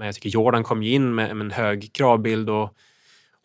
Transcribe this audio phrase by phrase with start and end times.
[0.00, 2.74] men jag tycker Jordan kom ju in med, med en hög kravbild och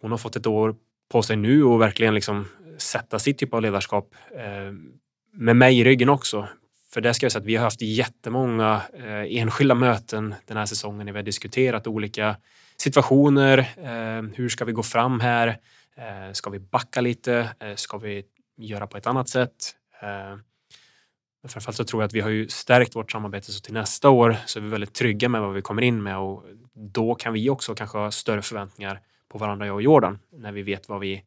[0.02, 0.75] hon har fått ett år
[1.11, 2.47] på sig nu och verkligen liksom
[2.77, 4.73] sätta sitt typ av ledarskap eh,
[5.33, 6.47] med mig i ryggen också.
[6.94, 10.65] För det ska jag säga att vi har haft jättemånga eh, enskilda möten den här
[10.65, 12.36] säsongen när vi har diskuterat olika
[12.78, 13.58] situationer.
[13.58, 15.48] Eh, hur ska vi gå fram här?
[15.98, 17.50] Eh, ska vi backa lite?
[17.60, 18.24] Eh, ska vi
[18.58, 19.76] göra på ett annat sätt?
[20.02, 20.40] Eh,
[21.48, 24.38] Framförallt så tror jag att vi har ju stärkt vårt samarbete så till nästa år
[24.45, 27.50] så är vi väldigt trygga med vad vi kommer in med och då kan vi
[27.50, 31.23] också kanske ha större förväntningar på varandra, jag och Jordan, när vi vet vad vi,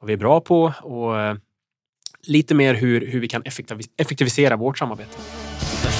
[0.00, 1.36] vad vi är bra på och eh,
[2.26, 3.42] lite mer hur, hur vi kan
[3.96, 5.18] effektivisera vårt samarbete.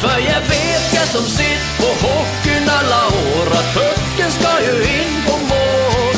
[0.01, 5.15] För jag vet jag som sitt på hockeyn alla år att pucken ska ju in
[5.27, 6.17] på mål.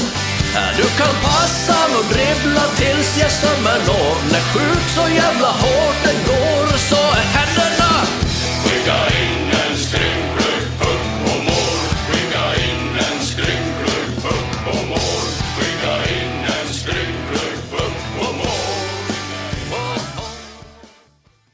[0.80, 4.14] Du kan passa och dribbla tills jag sömmer når.
[4.32, 6.49] När skjut så jävla hårt det går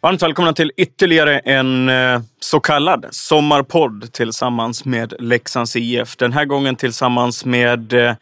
[0.06, 6.16] Varmt välkomna till ytterligare en eh, så kallad sommarpodd tillsammans med Leksands IF.
[6.16, 8.14] Den här gången tillsammans med eh,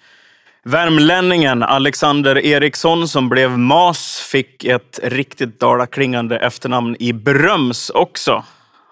[0.63, 8.45] Värmlänningen Alexander Eriksson som blev MAS fick ett riktigt dalaklingande efternamn i Bröms också.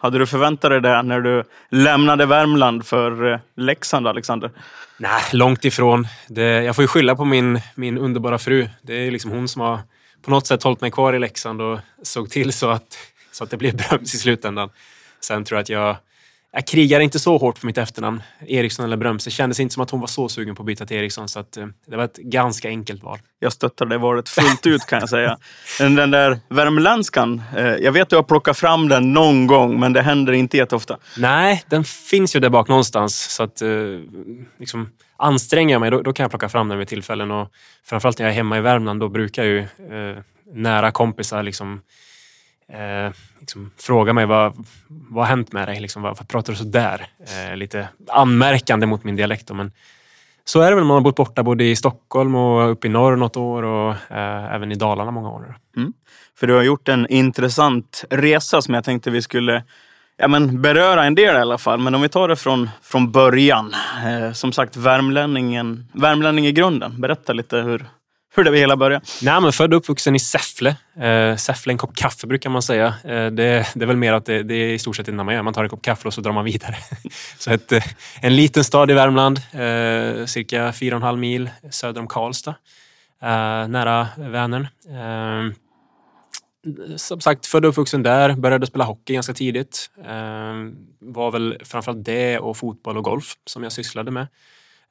[0.03, 4.51] Hade du förväntat dig det när du lämnade Värmland för eh, Leksand, Alexander?
[4.97, 6.07] Nej, långt ifrån.
[6.29, 8.69] Det, jag får ju skylla på min, min underbara fru.
[8.83, 9.79] Det är liksom hon som har
[10.23, 12.99] på något sätt hållit mig kvar i Leksand och såg till så att,
[13.33, 14.71] så att det blev Bröms i slutändan.
[15.21, 15.97] Sen tror jag att jag
[16.55, 19.25] jag krigar inte så hårt för mitt efternamn, Eriksson eller Bröms.
[19.25, 21.41] Det kändes inte som att hon var så sugen på att byta till Eriksson, så
[21.41, 23.19] att, eh, det var ett ganska enkelt val.
[23.39, 25.39] Jag stöttar det valet fullt ut kan jag säga.
[25.79, 29.93] Den där värmländskan, eh, jag vet att du har plockat fram den någon gång, men
[29.93, 30.99] det händer inte jätteofta.
[31.17, 33.35] Nej, den finns ju där bak någonstans.
[33.35, 33.69] Så att, eh,
[34.59, 37.31] liksom, anstränger jag mig, då, då, kan jag plocka fram den vid tillfällen.
[37.31, 37.49] Och
[37.85, 40.23] framförallt när jag är hemma i Värmland, då brukar ju eh,
[40.55, 41.81] nära kompisar liksom,
[42.73, 45.81] eh, liksom, fråga mig vad, vad har hänt med dig?
[45.81, 47.07] Liksom, varför pratar du så där?
[47.19, 49.47] Eh, lite anmärkande mot min dialekt.
[49.47, 49.73] Då, men
[50.45, 50.85] så är det väl.
[50.85, 54.55] Man har bott borta både i Stockholm och uppe i norr något år och eh,
[54.55, 55.57] även i Dalarna många år.
[55.77, 55.93] Mm.
[56.39, 59.65] För du har gjort en intressant resa som jag tänkte vi skulle
[60.17, 61.81] ja, men beröra en del i alla fall.
[61.81, 63.75] Men om vi tar det från, från början.
[64.07, 67.01] Eh, som sagt, värmlänningen, värmlänning i grunden.
[67.01, 67.87] Berätta lite hur,
[68.35, 69.05] hur det hela började?
[69.23, 70.77] Nej, men född och uppvuxen i Säffle.
[71.01, 72.87] Eh, Säffle, en kopp kaffe brukar man säga.
[72.87, 75.35] Eh, det, det, är väl mer att det, det, är i stort sett det man
[75.35, 75.43] gör.
[75.43, 76.77] Man tar en kopp kaffe och så drar man vidare.
[77.39, 77.85] så ett, eh,
[78.21, 82.55] en liten stad i Värmland, eh, cirka 4,5 mil söder om Karlstad.
[83.23, 84.69] Eh, nära Vänern.
[84.89, 85.55] Eh,
[86.97, 88.33] som sagt, född och uppvuxen där.
[88.33, 89.91] Började spela hockey ganska tidigt.
[90.05, 90.55] Eh,
[90.99, 94.27] var väl framförallt det och fotboll och golf som jag sysslade med.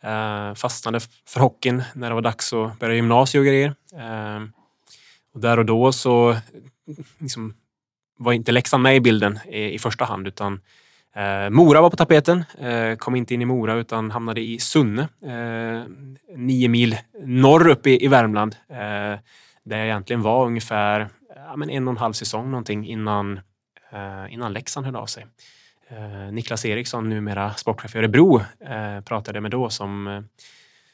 [0.04, 3.76] Eh, fastnade för hockeyn när det var dags att börja gymnasiet och grejer.
[3.98, 4.52] Ehm,
[5.34, 6.38] och där och då så
[7.20, 7.54] liksom,
[8.18, 10.60] var inte Leksand med i bilden i, i första hand utan
[11.16, 12.46] Eh, Mora var på tapeten.
[12.60, 15.84] Eh, kom inte in i Mora utan hamnade i Sunne, eh,
[16.38, 18.56] nio mil norr upp i, i Värmland.
[19.64, 23.40] där jag egentligen var ungefär ja, men en och en halv säsong någonting innan,
[24.30, 25.26] innan Leksand hörde av sig.
[25.92, 30.22] Eh, Niklas Eriksson, numera sportchef i Örebro, eh, pratade jag med då som eh,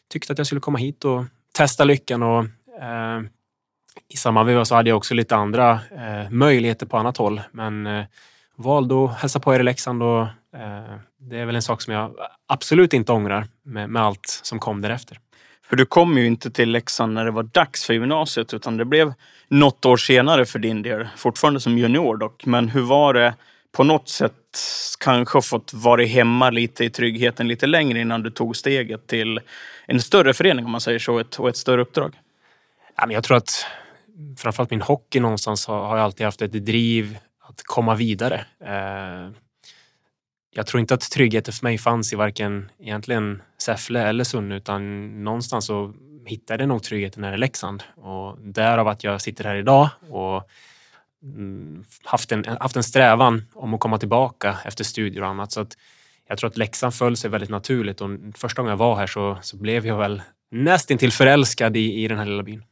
[0.10, 1.26] tyckte att jag skulle komma hit och
[1.58, 2.24] testa lyckan.
[2.24, 2.44] Och,
[2.82, 3.22] eh,
[4.08, 7.88] I samma veva så hade jag också lite andra eh, möjligheter på annat håll, men
[7.88, 8.06] eh,
[8.56, 10.22] valde att hälsa på er i Leksand och
[10.58, 12.16] eh, det är väl en sak som jag
[12.48, 15.20] absolut inte ångrar med, med allt som kom därefter.
[15.64, 18.86] För du kom ju inte till Leksand när det var dags för gymnasiet utan det
[18.86, 19.14] blev
[19.48, 21.08] något år senare för din del.
[21.16, 22.46] Fortfarande som junior dock.
[22.46, 23.34] Men hur var det
[23.72, 24.34] på något sätt
[25.00, 29.40] kanske fått vara hemma lite i tryggheten lite längre innan du tog steget till
[29.86, 32.16] en större förening om man säger så och ett större uppdrag?
[33.10, 33.66] Jag tror att
[34.38, 37.18] framförallt min hockey någonstans har alltid haft ett driv
[37.50, 38.46] att komma vidare.
[38.66, 39.32] Eh,
[40.56, 45.24] jag tror inte att tryggheten för mig fanns i varken egentligen Säffle eller Sunne utan
[45.24, 45.94] någonstans så
[46.26, 50.50] hittade jag nog tryggheten här i Leksand och därav att jag sitter här idag och
[51.24, 55.52] Mm, haft en, haft en strävan om att komma tillbaka efter studier och annat.
[55.52, 55.78] Så att
[56.28, 59.38] jag tror att Leksand föll sig väldigt naturligt och första gången jag var här så,
[59.42, 60.22] så blev jag väl
[60.52, 62.64] nästintill förälskad i, i den här lilla byn.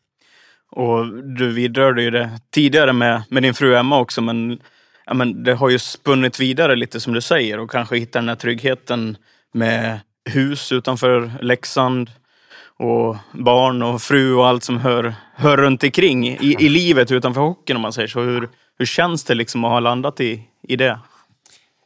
[0.72, 4.60] Och du vidrörde ju det tidigare med, med din fru Emma också, men,
[5.06, 8.30] ja, men det har ju spunnit vidare lite som du säger och kanske hitta den
[8.30, 9.18] här tryggheten
[9.54, 10.00] med
[10.30, 12.12] hus utanför Leksand,
[12.80, 17.42] och barn och fru och allt som hör, hör runt omkring i, i livet utanför
[17.42, 18.22] hockeyn om man säger så.
[18.22, 21.00] Hur, hur känns det liksom att ha landat i, i det?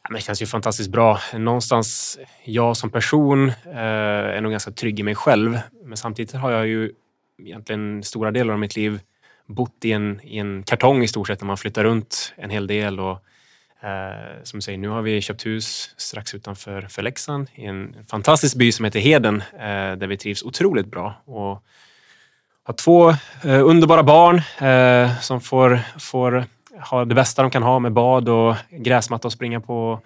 [0.10, 1.20] men det känns ju fantastiskt bra.
[1.34, 5.60] Någonstans, jag som person eh, är nog ganska trygg i mig själv.
[5.86, 6.92] Men samtidigt har jag ju
[7.42, 9.00] egentligen stora delar av mitt liv
[9.46, 12.68] bott i en, i en kartong i stort sett, när man flyttar runt en hel
[12.68, 13.00] del.
[13.00, 13.26] Och,
[13.84, 17.96] eh, som du säger, nu har vi köpt hus strax utanför för Leksand i en
[18.08, 21.22] fantastisk by som heter Heden, eh, där vi trivs otroligt bra.
[21.26, 21.64] Och
[22.64, 23.10] har två
[23.44, 26.46] eh, underbara barn eh, som får, får
[26.90, 30.02] ha det bästa de kan ha med bad och gräsmatta att springa på.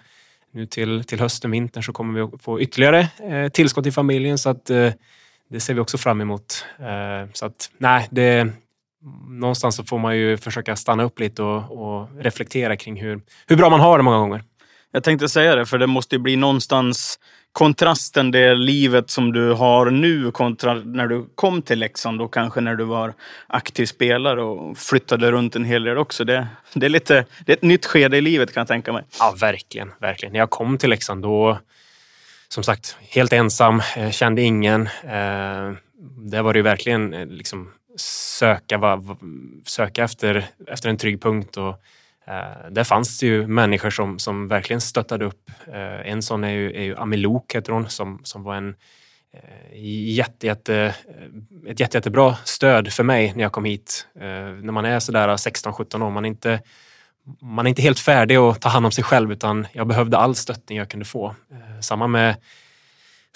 [0.52, 4.38] Nu till, till hösten, vintern så kommer vi att få ytterligare eh, tillskott i familjen
[4.38, 4.92] så att eh,
[5.48, 6.66] det ser vi också fram emot.
[6.78, 8.48] Eh, så att nej, det,
[9.28, 13.56] någonstans så får man ju försöka stanna upp lite och, och, reflektera kring hur, hur
[13.56, 14.42] bra man har det många gånger.
[14.92, 17.18] Jag tänkte säga det, för det måste ju bli någonstans
[17.52, 22.60] kontrasten det livet som du har nu kontra när du kom till Leksand och kanske
[22.60, 23.14] när du var
[23.46, 26.24] aktiv spelare och flyttade runt en hel del också.
[26.24, 29.04] Det, det, är, lite, det är ett nytt skede i livet kan jag tänka mig.
[29.18, 29.92] Ja, verkligen.
[30.00, 30.32] verkligen.
[30.32, 31.58] När jag kom till Leksand då,
[32.48, 34.82] som sagt, helt ensam, eh, kände ingen.
[34.86, 35.72] Eh,
[36.16, 39.02] där var det ju verkligen eh, liksom söka,
[39.64, 41.56] söka efter, efter en trygg punkt.
[41.56, 41.80] Och,
[42.26, 45.50] eh, där fanns det ju människor som, som verkligen stöttade upp.
[45.66, 48.74] Eh, en sån är ju, är ju Amilok, heter hon, som, som var en
[49.32, 49.80] eh,
[50.14, 54.06] jätte, jätte, eh, ett jätte, jättebra stöd för mig när jag kom hit.
[54.20, 54.22] Eh,
[54.62, 56.60] när man är sådär 16-17 år, man är, inte,
[57.40, 60.34] man är inte helt färdig att ta hand om sig själv utan jag behövde all
[60.34, 61.34] stöttning jag kunde få.
[61.80, 62.36] samma med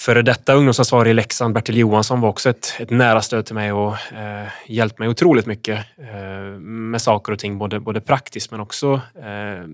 [0.01, 3.73] före detta ungdomsansvarig i Leksand, Bertil Johansson, var också ett, ett nära stöd till mig
[3.73, 8.61] och eh, hjälpt mig otroligt mycket eh, med saker och ting, både, både praktiskt men
[8.61, 9.67] också eh,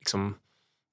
[0.00, 0.34] liksom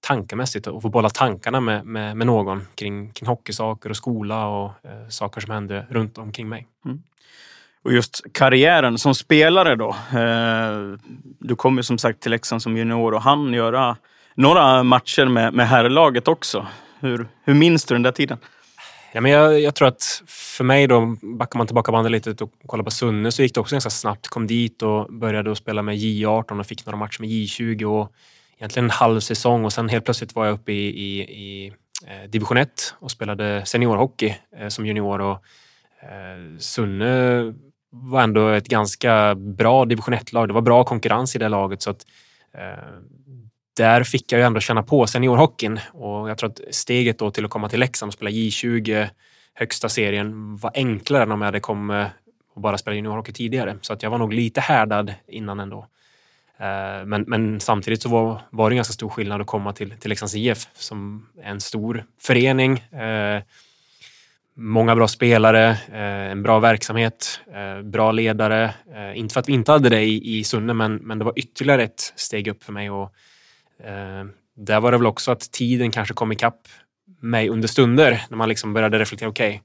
[0.08, 4.66] tankemässigt och få bolla tankarna med, med, med, någon kring, kring hockeysaker och skola och
[4.66, 6.68] eh, saker som hände runt omkring mig.
[6.86, 7.02] Mm.
[7.84, 9.90] Och just karriären som spelare då.
[10.20, 11.00] Eh,
[11.40, 13.98] du kom ju som sagt till Leksand som junior och hann göra
[14.36, 16.68] några matcher med, med herrlaget också.
[17.00, 18.38] Hur, hur minns du den där tiden?
[19.15, 22.51] Ja, men jag, jag, tror att för mig då, backar man tillbaka bandet lite och
[22.65, 24.27] kollar på Sunne så gick det också ganska snabbt.
[24.27, 28.12] Kom dit och började att spela med J18 och fick några matcher med J20 och
[28.57, 31.74] egentligen en halv säsong och sen helt plötsligt var jag uppe i, i, i
[32.07, 35.44] eh, division 1 och spelade seniorhockey eh, som junior och
[36.01, 37.54] eh, Sunne
[37.89, 40.48] var ändå ett ganska bra division 1-lag.
[40.48, 42.06] Det var bra konkurrens i det laget så att
[42.54, 42.83] eh,
[43.74, 47.46] där fick jag ju ändå känna på seniorhockeyn och jag tror att steget då till
[47.46, 49.10] att komma till Leksand och spela J20
[49.54, 52.08] högsta serien var enklare än om jag hade kommit eh,
[52.54, 53.78] och bara spelat juniorhockey tidigare.
[53.81, 55.88] Så att jag var nog lite härdad innan ändå.
[56.58, 59.92] Eh, men, men samtidigt så var, var det en ganska stor skillnad att komma till,
[59.92, 62.80] till Leksands IF som är en stor förening.
[62.80, 63.42] Eh,
[64.56, 65.78] många bra spelare,
[66.31, 67.40] en bra verksamhet,
[67.84, 68.74] bra ledare.
[69.16, 71.84] Inte för att vi inte hade det i, i Sunne, men, men det var ytterligare
[71.84, 72.90] ett steg upp för mig.
[72.90, 73.16] Och,
[73.80, 74.25] Eh,
[74.56, 76.68] där var det väl också att tiden kanske kom ikapp
[77.22, 79.30] mig under stunder när man liksom började reflektera.
[79.30, 79.62] Okej, okay,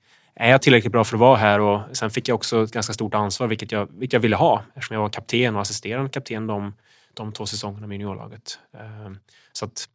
[0.46, 1.60] är jag tillräckligt bra för att vara här?
[1.60, 4.62] Och sen fick jag också ett ganska stort ansvar, vilket jag, vilket jag ville ha
[4.74, 6.74] eftersom jag var kapten och assisterande kapten de,
[7.14, 8.58] de två säsongerna med juniorlaget.
[8.74, 9.12] Eh,
[9.52, 9.88] så att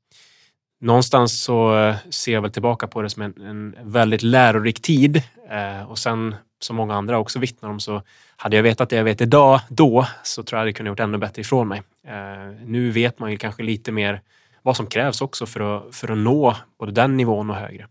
[0.81, 5.23] någonstans så ser jag väl tillbaka på det som en, en väldigt lärorik tid.
[5.49, 8.01] Eh, och sen som många andra också vittnar om så
[8.35, 11.17] hade jag vetat det jag vet idag då så tror jag det kunde gjort ännu
[11.17, 11.81] bättre ifrån mig.
[12.07, 14.21] Eh, nu vet man ju kanske lite mer
[14.61, 17.87] vad som krävs också för att, för att nå både den nivån och högre.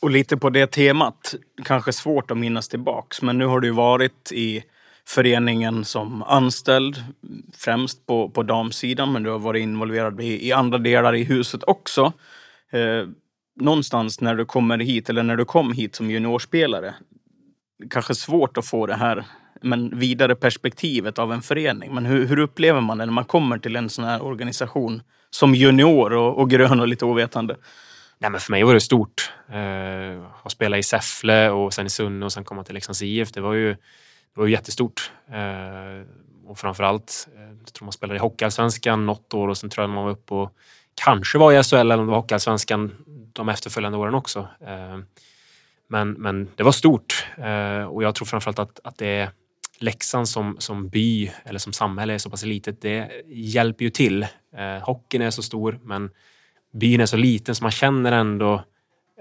[0.00, 1.34] Och lite på det temat,
[1.64, 4.64] kanske svårt att minnas tillbaks, men nu har du varit i
[5.06, 7.04] föreningen som anställd,
[7.54, 11.62] främst på, på damsidan, men du har varit involverad i, i andra delar i huset
[11.66, 12.12] också.
[12.70, 13.08] Eh,
[13.60, 16.94] någonstans när du kommer hit, eller när du kom hit som juniorspelare,
[17.90, 19.24] kanske svårt att få det här
[19.62, 21.94] men vidare perspektivet av en förening.
[21.94, 25.54] Men hur, hur, upplever man det när man kommer till en sån här organisation som
[25.54, 27.56] junior och, och grön och lite ovetande?
[28.18, 29.32] Nej, men för mig var det stort.
[29.52, 33.32] Eh, att spela i Säffle och sen i Sunne och sen komma till Leksands IF.
[33.32, 35.12] Det var ju, det var ju jättestort.
[35.30, 36.06] Eh,
[36.46, 39.90] och framförallt, eh, jag tror man spelade i Hockeyallsvenskan något år och sen tror jag
[39.90, 40.52] man var uppe och
[41.04, 42.94] kanske var i SHL eller om det var Hockeyallsvenskan
[43.32, 44.48] de efterföljande åren också.
[44.66, 44.98] Eh,
[45.88, 49.30] men, men det var stort eh, och jag tror framförallt att, att det
[49.80, 52.80] Leksand som, som by eller som samhälle är så pass litet.
[52.80, 54.22] Det hjälper ju till.
[54.56, 56.10] Eh, hockeyn är så stor men
[56.72, 58.54] byn är så liten så man känner ändå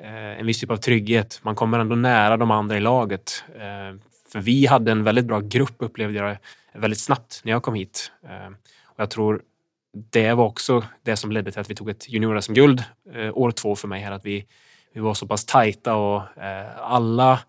[0.03, 1.39] eh, en viss typ av trygghet.
[1.43, 3.43] Man kommer ändå nära de andra i laget.
[3.55, 3.99] Eh,
[4.31, 6.37] för vi hade en väldigt bra grupp upplevde jag
[6.73, 8.11] väldigt snabbt när jag kom hit.
[8.23, 8.47] Eh,
[8.85, 9.41] och jag tror
[10.11, 12.83] det var också det som ledde till att vi tog ett junior-SM-guld
[13.13, 14.01] eh, år två för mig.
[14.01, 14.45] Här, att vi
[14.93, 17.39] vi var så pass tajta och eh, alla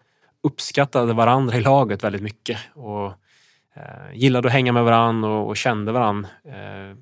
[0.42, 3.06] uppskattade varandra i laget väldigt mycket och
[3.74, 6.96] eh, gillade att hänga med varandra och, och kände varandra eh,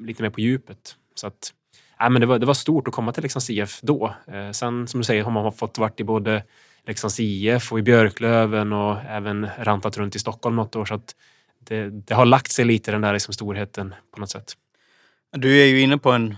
[0.00, 0.96] lite mer på djupet.
[1.14, 1.52] Så att,
[2.00, 4.14] äh, men det, var, det var stort att komma till Leksands IF då.
[4.26, 6.44] Eh, sen som du säger har man fått varit i både
[6.86, 10.84] Leksands IF och i Björklöven och även rantat runt i Stockholm något år.
[10.84, 11.14] Så att
[11.58, 14.52] det, det har lagt sig lite den där liksom storheten på något sätt.
[15.32, 16.36] Du är ju inne på en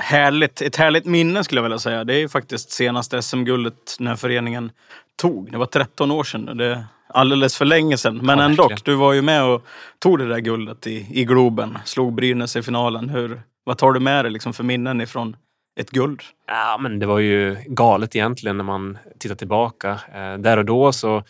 [0.00, 2.04] härligt, ett härligt minne skulle jag vilja säga.
[2.04, 4.72] Det är ju faktiskt senaste SM-guldet när föreningen
[5.16, 5.52] tog.
[5.52, 6.56] Det var 13 år sedan.
[6.56, 8.16] Det är alldeles för länge sedan.
[8.22, 9.66] Men Ja, ändå, du var ju med och
[9.98, 11.78] tog det där guldet i, i Globen.
[11.84, 13.08] Slog Brynäs i finalen.
[13.08, 15.36] Hur, vad tar du med dig liksom för minnen ifrån
[15.80, 16.22] ett guld?
[16.46, 20.00] Ja, men det var ju galet egentligen när man tittar tillbaka.
[20.14, 21.24] Eh, där och då så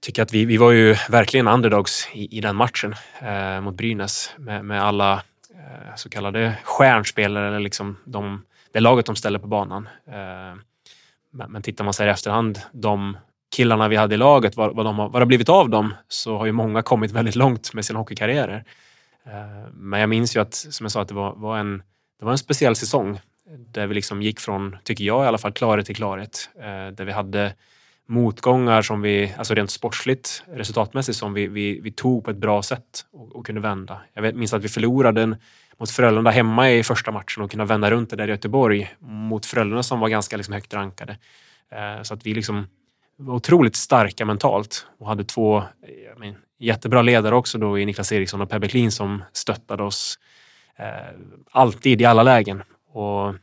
[0.00, 3.74] tycker jag att vi, vi var ju verkligen underdogs i, i den matchen eh, mot
[3.74, 5.22] Brynäs med, med alla
[5.62, 9.88] Eh, så kallade stjärnspelare, eller liksom de, det laget de ställer på banan.
[10.06, 10.60] Eh,
[11.48, 13.16] men, tittar man sig i efterhand, de
[13.56, 15.94] killarna vi hade i laget, vad, vad, de har, vad det har blivit av dem,
[16.08, 18.64] så har ju många kommit väldigt långt med sina hockeykarriärer.
[19.26, 21.82] Eh, men jag minns ju att, som jag sa, att det var, var en,
[22.18, 25.52] det var en speciell säsong där vi liksom gick från, tycker jag i alla fall,
[25.52, 26.50] klarhet till klarhet.
[26.92, 27.54] Där vi hade
[28.12, 32.62] motgångar som vi, alltså rent sportsligt, resultatmässigt, som vi, vi, vi tog på ett bra
[32.62, 34.00] sätt och, och kunde vända.
[34.14, 35.36] Jag vet, minns att vi förlorade en,
[35.78, 39.46] mot Frölunda hemma i första matchen och kunde vända runt det där i Göteborg mot
[39.46, 41.18] Frölunda som var ganska liksom högt rankade.
[41.72, 42.66] Eh, så att vi liksom
[43.16, 45.62] var otroligt starka mentalt och hade två
[46.06, 50.18] jag men, jättebra ledare också då i Niklas Eriksson och Per Bäcklin som stöttade oss
[50.76, 50.86] eh,
[51.50, 52.62] alltid i alla lägen.
[52.92, 53.34] Och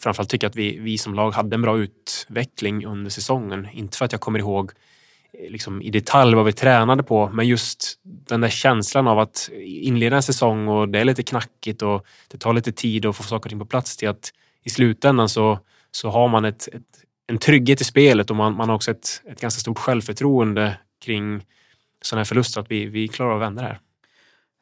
[0.00, 3.68] framförallt tycker jag att vi, vi som lag hade en bra utveckling under säsongen.
[3.72, 4.72] Inte för att jag kommer ihåg
[5.32, 9.50] eh, liksom, i detalj vad vi tränade på, men just den där känslan av att
[9.62, 13.22] inleda en säsong och det är lite knackigt och det tar lite tid att få
[13.22, 14.32] saker och ting på plats till att
[14.64, 15.58] i slutändan så,
[15.90, 16.82] så har man ett, ett,
[17.26, 21.44] en trygghet i spelet och man, man har också ett, ett ganska stort självförtroende kring
[22.02, 23.80] sådana här förluster, att vi, vi klarar av att vända det här.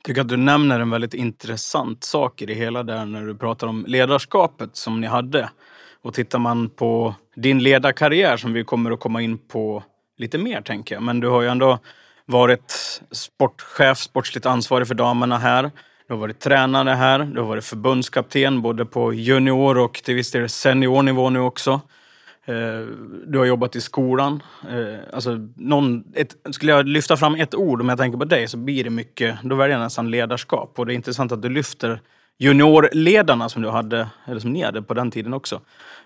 [0.06, 3.34] Jag tycker att du nämner en väldigt intressant sak i det hela där när du
[3.34, 5.50] pratar om ledarskapet som ni hade.
[6.02, 9.82] Och tittar man på din ledarkarriär som vi kommer att komma in på
[10.18, 11.02] lite mer tänker jag.
[11.02, 11.78] Men du har ju ändå
[12.26, 15.70] varit sportchef, sportsligt ansvarig för damerna här.
[16.08, 17.18] Du har varit tränare här.
[17.18, 21.80] Du har varit förbundskapten både på junior och till viss del seniornivå nu också.
[22.48, 22.86] Eh,
[23.26, 24.42] du har jobbat i skolan.
[24.70, 28.48] Eh, alltså någon, ett, skulle jag lyfta fram ett ord om jag tänker på dig
[28.48, 30.78] så blir det mycket, då väljer jag nästan ledarskap.
[30.78, 32.00] Och det är intressant att du lyfter
[32.38, 35.60] juniorledarna som du hade, eller som ni hade på den tiden också.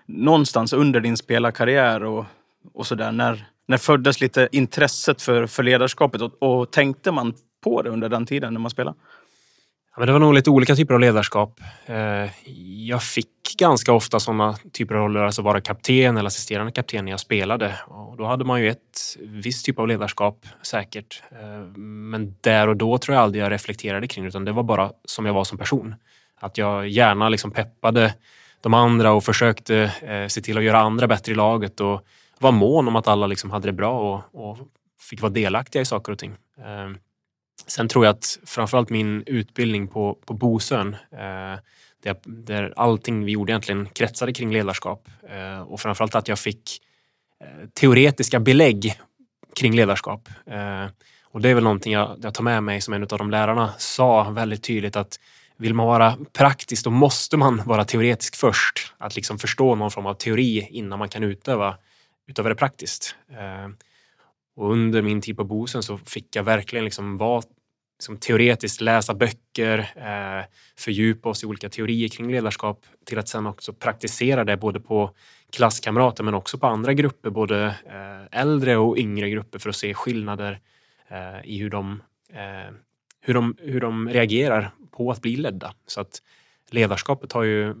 [0.05, 2.25] Någonstans under din spelarkarriär och,
[2.73, 3.11] och sådär.
[3.11, 7.33] När, när föddes lite intresset för, för ledarskapet och, och tänkte man
[7.63, 8.97] på det under den tiden när man spelade?
[9.95, 11.59] Ja, men det var nog lite olika typer av ledarskap.
[11.85, 12.29] Eh,
[12.87, 17.11] jag fick ganska ofta sådana typer av roller, alltså vara kapten eller assisterande kapten när
[17.11, 17.75] jag spelade.
[17.87, 21.23] Och då hade man ju ett visst typ av ledarskap säkert.
[21.31, 24.63] Eh, men där och då tror jag aldrig jag reflekterade kring det, utan det var
[24.63, 25.95] bara som jag var som person.
[26.39, 28.13] Att jag gärna liksom peppade
[28.61, 32.01] de andra och försökte eh, se till att göra andra bättre i laget och
[32.39, 34.57] var mån om att alla liksom hade det bra och, och
[35.09, 36.35] fick vara delaktiga i saker och ting.
[37.67, 41.59] Sen tror jag att framförallt min utbildning på, på Bosön, eh,
[42.03, 46.81] där, där allting vi gjorde egentligen kretsade kring ledarskap eh, och framförallt att jag fick
[47.41, 48.99] eh, teoretiska belägg
[49.55, 50.29] kring ledarskap.
[50.45, 50.85] Eh,
[51.23, 53.73] och det är väl någonting jag, jag tar med mig som en av de lärarna
[53.77, 55.19] sa väldigt tydligt att
[55.57, 58.93] vill man vara praktisk då måste man vara teoretisk först.
[58.97, 61.77] Att liksom förstå någon form av teori innan man kan utöva,
[62.27, 63.15] utöva det praktiskt.
[63.31, 63.69] Eh,
[64.61, 67.41] och under min tid på Bosön så fick jag verkligen liksom vara
[67.99, 73.47] liksom teoretiskt, läsa böcker, eh, fördjupa oss i olika teorier kring ledarskap till att sen
[73.47, 75.11] också praktisera det både på
[75.49, 79.93] klasskamrater men också på andra grupper, både eh, äldre och yngre grupper för att se
[79.93, 80.59] skillnader
[81.07, 82.01] eh, i hur de,
[82.33, 82.73] eh,
[83.21, 85.73] hur, de, hur de reagerar på att bli ledda.
[85.87, 86.21] Så att
[86.69, 87.75] ledarskapet har ju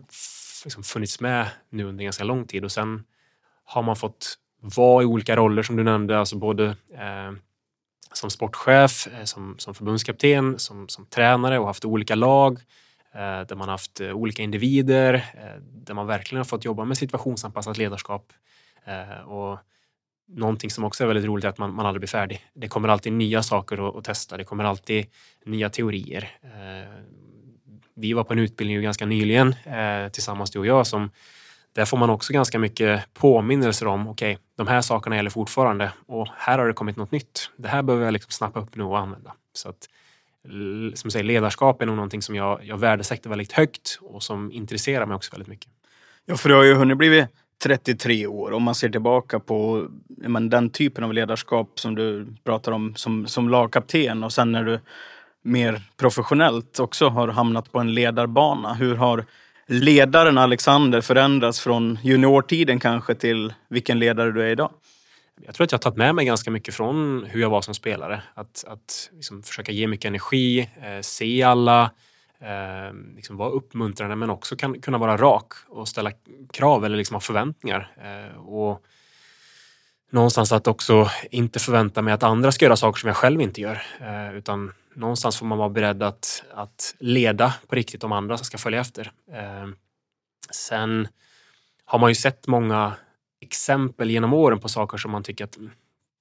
[0.63, 3.03] liksom funnits med nu under ganska lång tid och sen
[3.63, 7.31] har man fått vara i olika roller som du nämnde, alltså både eh,
[8.13, 12.59] som sportchef, eh, som, som förbundskapten, som, som tränare och haft olika lag
[13.13, 16.97] eh, där man haft eh, olika individer, eh, där man verkligen har fått jobba med
[16.97, 18.33] situationsanpassat ledarskap.
[18.85, 19.59] Eh, och
[20.27, 22.45] någonting som också är väldigt roligt är att man, man aldrig blir färdig.
[22.53, 24.37] Det kommer alltid nya saker att, att testa.
[24.37, 25.05] Det kommer alltid
[25.45, 26.29] nya teorier.
[26.43, 27.03] Eh,
[27.95, 31.11] vi var på en utbildning ganska nyligen eh, tillsammans du och jag som
[31.73, 36.27] där får man också ganska mycket påminnelser om, okej, de här sakerna gäller fortfarande och
[36.37, 37.49] här har det kommit något nytt.
[37.57, 39.33] Det här behöver jag liksom snappa upp nu och använda.
[39.53, 39.89] Så att,
[40.93, 45.05] som säger, ledarskap är nog någonting som jag, jag värdesätter väldigt högt och som intresserar
[45.05, 45.69] mig också väldigt mycket.
[46.25, 47.25] Ja, för du har ju hunnit blivit
[47.63, 48.51] 33 år.
[48.51, 53.27] Om man ser tillbaka på men, den typen av ledarskap som du pratar om som,
[53.27, 54.79] som lagkapten och sen när du
[55.41, 58.73] mer professionellt också har hamnat på en ledarbana.
[58.73, 59.25] Hur har
[59.71, 64.71] ledaren Alexander förändras från juniortiden kanske till vilken ledare du är idag?
[65.45, 67.73] Jag tror att jag har tagit med mig ganska mycket från hur jag var som
[67.73, 68.23] spelare.
[68.33, 71.91] Att, att liksom försöka ge mycket energi, eh, se alla,
[72.39, 76.11] eh, liksom vara uppmuntrande men också kan, kunna vara rak och ställa
[76.53, 77.91] krav eller liksom ha förväntningar.
[78.03, 78.83] Eh, och
[80.11, 83.61] någonstans att också inte förvänta mig att andra ska göra saker som jag själv inte
[83.61, 83.81] gör.
[83.99, 88.57] Eh, utan någonstans får man vara beredd att, att leda på riktigt om andra ska
[88.57, 89.11] följa efter.
[89.31, 89.67] Eh,
[90.51, 91.07] sen
[91.85, 92.93] har man ju sett många
[93.41, 95.57] exempel genom åren på saker som man tycker att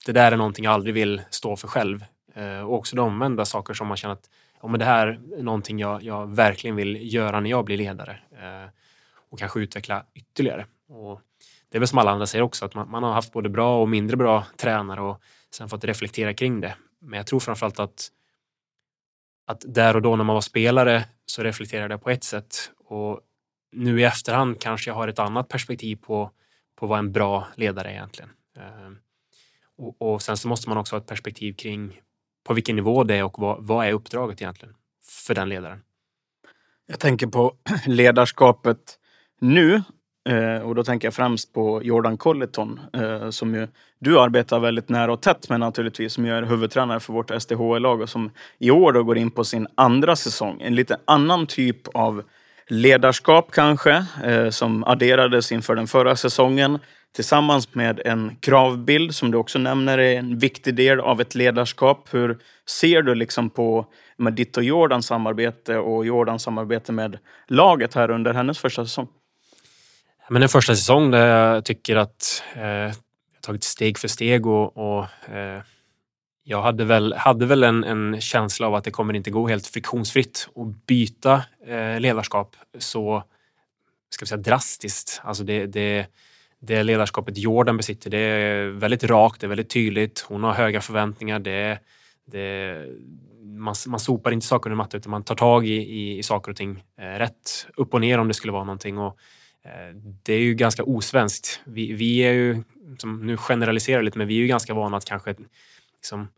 [0.06, 2.04] det där är någonting jag aldrig vill stå för själv.
[2.34, 4.30] Eh, och också de omvända saker som man känner att
[4.62, 8.18] ja, men det här är någonting jag, jag verkligen vill göra när jag blir ledare.
[8.32, 8.70] Eh,
[9.30, 10.66] och kanske utveckla ytterligare.
[10.88, 11.20] Och
[11.68, 13.82] det är väl som alla andra säger också att man, man, har haft både bra
[13.82, 16.74] och mindre bra tränare och sen fått reflektera kring det.
[16.98, 18.08] Men jag tror framförallt att,
[19.50, 23.20] att där och då när man var spelare så reflekterade jag på ett sätt och
[23.72, 26.30] nu i efterhand kanske jag har ett annat perspektiv på,
[26.76, 28.30] på vad en bra ledare är egentligen.
[28.56, 28.98] Ehm,
[29.78, 32.00] och, och sen så måste man också ha ett perspektiv kring
[32.44, 34.74] på vilken nivå det är och vad, vad är uppdraget egentligen
[35.26, 35.82] för den ledaren.
[36.86, 38.98] Jag tänker på ledarskapet
[39.40, 39.82] nu
[40.28, 43.68] eh, och då tänker jag främst på Jordan Colleton eh, som ju
[44.00, 48.00] du arbetar väldigt nära och tätt med naturligtvis, som ju är huvudtränare för vårt SDHL-lag
[48.00, 50.60] och som i år då går in på sin andra säsong.
[50.60, 52.22] En lite annan typ av
[52.68, 56.78] ledarskap kanske, eh, som adderades inför den förra säsongen
[57.14, 62.08] tillsammans med en kravbild som du också nämner är en viktig del av ett ledarskap.
[62.14, 67.94] Hur ser du liksom på med ditt och Jordans samarbete och Jordans samarbete med laget
[67.94, 69.08] här under hennes första säsong?
[70.28, 72.94] Men en första säsong där jag tycker att eh,
[73.40, 75.62] tagit steg för steg och, och eh,
[76.42, 79.66] jag hade väl, hade väl en, en, känsla av att det kommer inte gå helt
[79.66, 83.22] friktionsfritt att byta eh, ledarskap så
[84.10, 85.20] ska vi säga drastiskt.
[85.24, 86.06] Alltså det, det,
[86.60, 90.24] det ledarskapet Jordan besitter, det är väldigt rakt, det är väldigt tydligt.
[90.28, 91.38] Hon har höga förväntningar.
[91.38, 91.78] Det,
[92.24, 92.76] det,
[93.42, 96.50] man, man sopar inte saker under mattan utan man tar tag i, i, i saker
[96.50, 98.98] och ting eh, rätt upp och ner om det skulle vara någonting.
[98.98, 99.18] Och,
[99.64, 101.60] Eh, det är ju ganska osvenskt.
[101.64, 102.62] Vi, vi är ju,
[102.98, 105.34] som nu generaliserar lite, men vi är ju ganska vana att kanske
[105.94, 106.28] liksom,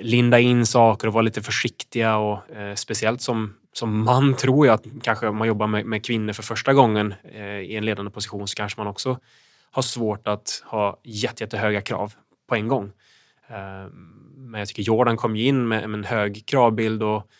[0.00, 4.74] linda in saker och vara lite försiktiga och eh, speciellt som, som man tror jag
[4.74, 8.10] att kanske om man jobbar med, med kvinnor för första gången eh, i en ledande
[8.10, 9.18] position så kanske man också
[9.70, 12.14] har svårt att ha jätte, jättehöga krav
[12.48, 12.92] på en gång.
[13.48, 13.92] Eh,
[14.36, 17.30] men jag tycker Jordan kom in med, med en hög kravbild och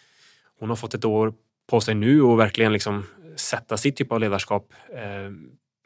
[0.58, 1.34] hon har fått ett år
[1.70, 3.04] på sig nu och verkligen liksom
[3.36, 5.32] sätta sitt typ av ledarskap eh,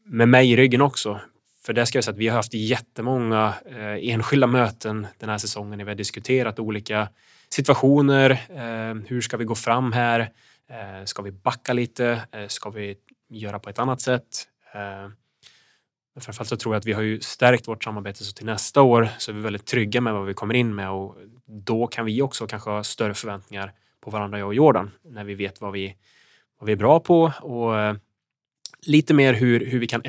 [0.05, 1.21] med mig i ryggen också.
[1.67, 5.39] För det ska jag säga att vi har haft jättemånga eh, enskilda möten den här
[5.39, 7.09] säsongen när vi har diskuterat olika
[7.49, 8.31] situationer.
[8.31, 10.21] Eh, hur ska vi gå fram här?
[10.71, 12.21] Eh, ska vi backa lite?
[12.33, 12.97] Eh, ska vi
[13.29, 14.49] göra på ett annat sätt?
[14.75, 15.11] Eh,
[16.21, 19.09] framförallt så tror jag att vi har ju stärkt vårt samarbete så till nästa år
[19.19, 22.23] så är vi väldigt trygga med vad vi kommer in med och då kan vi
[22.23, 25.97] också kanske ha större förväntningar på varandra, jag och Jordan, när vi vet vad vi,
[26.59, 27.97] vad vi är bra på och eh,
[28.87, 30.03] lite mer hur, hur vi kan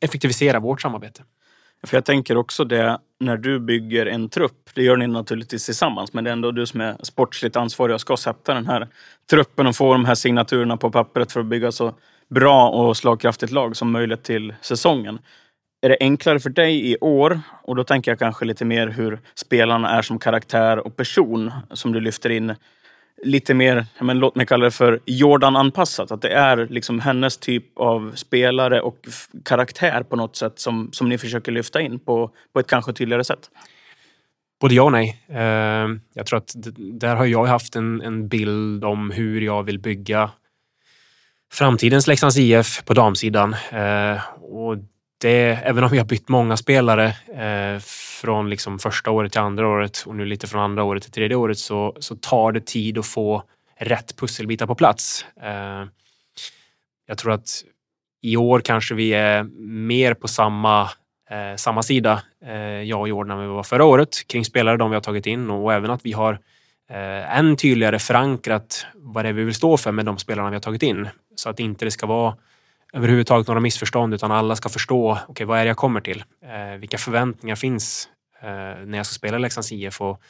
[0.00, 1.22] effektivisera vårt samarbete.
[1.86, 6.12] För jag tänker också det, när du bygger en trupp, det gör ni naturligtvis tillsammans,
[6.12, 8.88] men det är ändå du som är sportsligt ansvarig och ska sätta den här
[9.30, 11.94] truppen och få de här signaturerna på pappret för att bygga så
[12.28, 15.18] bra och slagkraftigt lag som möjligt till säsongen.
[15.82, 17.40] Är det enklare för dig i år?
[17.62, 21.92] Och då tänker jag kanske lite mer hur spelarna är som karaktär och person som
[21.92, 22.54] du lyfter in
[23.22, 26.10] lite mer, men låt mig kalla det för Jordan-anpassat.
[26.10, 28.98] Att det är liksom hennes typ av spelare och
[29.44, 33.24] karaktär på något sätt som, som ni försöker lyfta in på, på ett kanske tydligare
[33.24, 33.50] sätt.
[34.60, 35.24] Både ja och nej.
[35.28, 39.78] Eh, jag tror att där har jag haft en, en bild om hur jag vill
[39.78, 40.30] bygga
[41.52, 43.56] framtidens Leksands IF på damsidan.
[43.72, 44.76] Eh, och
[45.20, 47.80] det, även om vi har bytt många spelare eh,
[48.20, 51.36] från liksom första året till andra året och nu lite från andra året till tredje
[51.36, 53.42] året så, så tar det tid att få
[53.78, 55.26] rätt pusselbitar på plats.
[55.42, 55.84] Eh,
[57.06, 57.48] jag tror att
[58.22, 60.82] i år kanske vi är mer på samma,
[61.30, 64.90] eh, samma sida, eh, jag och Jordan, än vi var förra året kring spelare, de
[64.90, 66.38] vi har tagit in och även att vi har
[66.92, 70.60] än tydligare förankrat vad det är vi vill stå för med de spelarna vi har
[70.60, 71.08] tagit in.
[71.34, 72.36] Så att inte det ska vara
[72.92, 76.24] överhuvudtaget några missförstånd utan alla ska förstå okay, vad är det jag kommer till.
[76.42, 78.08] Eh, vilka förväntningar finns
[78.42, 78.48] eh,
[78.86, 80.20] när jag ska spela Leksands IF och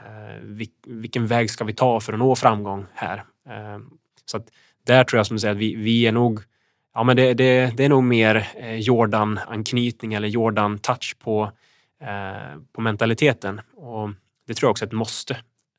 [0.00, 3.24] eh, vil, vilken väg ska vi ta för att nå framgång här?
[3.48, 3.78] Eh,
[4.24, 4.48] så att
[4.86, 6.42] där tror jag som du säger att vi, vi är nog
[6.96, 11.52] Ja, men det, det, det är nog mer eh, Jordan-anknytning eller Jordan-touch på,
[12.00, 13.60] eh, på mentaliteten.
[13.74, 14.10] Och
[14.46, 15.36] det tror jag också är ett måste,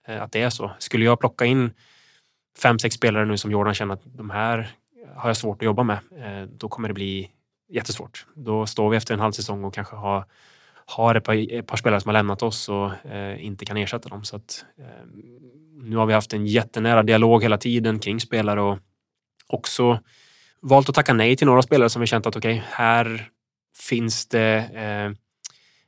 [0.07, 0.71] eh, att det är så.
[0.79, 1.71] Skulle jag plocka in
[2.61, 4.71] fem, sex spelare nu som Jordan känner att de här
[5.15, 5.99] har jag svårt att jobba med.
[6.11, 7.31] Eh, då kommer det bli
[7.69, 8.25] jättesvårt.
[8.35, 10.25] Då står vi efter en halv säsong och kanske har,
[10.85, 14.09] har ett, par, ett par spelare som har lämnat oss och eh, inte kan ersätta
[14.09, 14.23] dem.
[14.23, 15.07] Så att, eh,
[15.81, 18.77] nu har vi haft en jättenära dialog hela tiden kring spelare och
[19.47, 19.99] också
[20.61, 23.29] valt att tacka nej till några spelare som vi känt att okej, okay, här
[23.77, 25.17] finns det eh,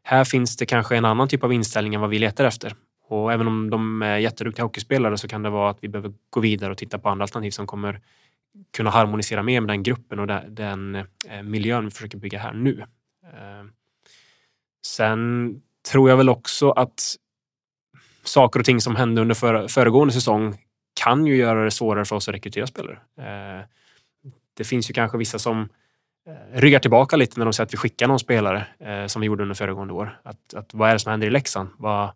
[0.03, 2.75] här finns det kanske en annan typ av inställning än vad vi letar efter.
[3.07, 6.39] Och även om de är jätteduktiga hockeyspelare så kan det vara att vi behöver gå
[6.39, 8.01] vidare och titta på andra alternativ som kommer
[8.77, 12.85] kunna harmonisera mer med den gruppen och den eh, miljön vi försöker bygga här nu.
[13.23, 13.65] Eh,
[14.85, 15.55] sen
[15.91, 17.15] tror jag väl också att
[18.23, 20.57] saker och ting som hände under föregående säsong
[21.03, 22.99] kan ju göra det svårare för oss att rekrytera spelare.
[23.17, 23.65] Eh,
[24.57, 25.69] det finns ju kanske vissa som
[26.53, 28.65] ryggar tillbaka lite när de säger att vi skickar någon spelare
[29.07, 30.19] som vi gjorde under föregående år.
[30.23, 31.69] Att, att vad är det som händer i Leksand?
[31.77, 32.11] Vad,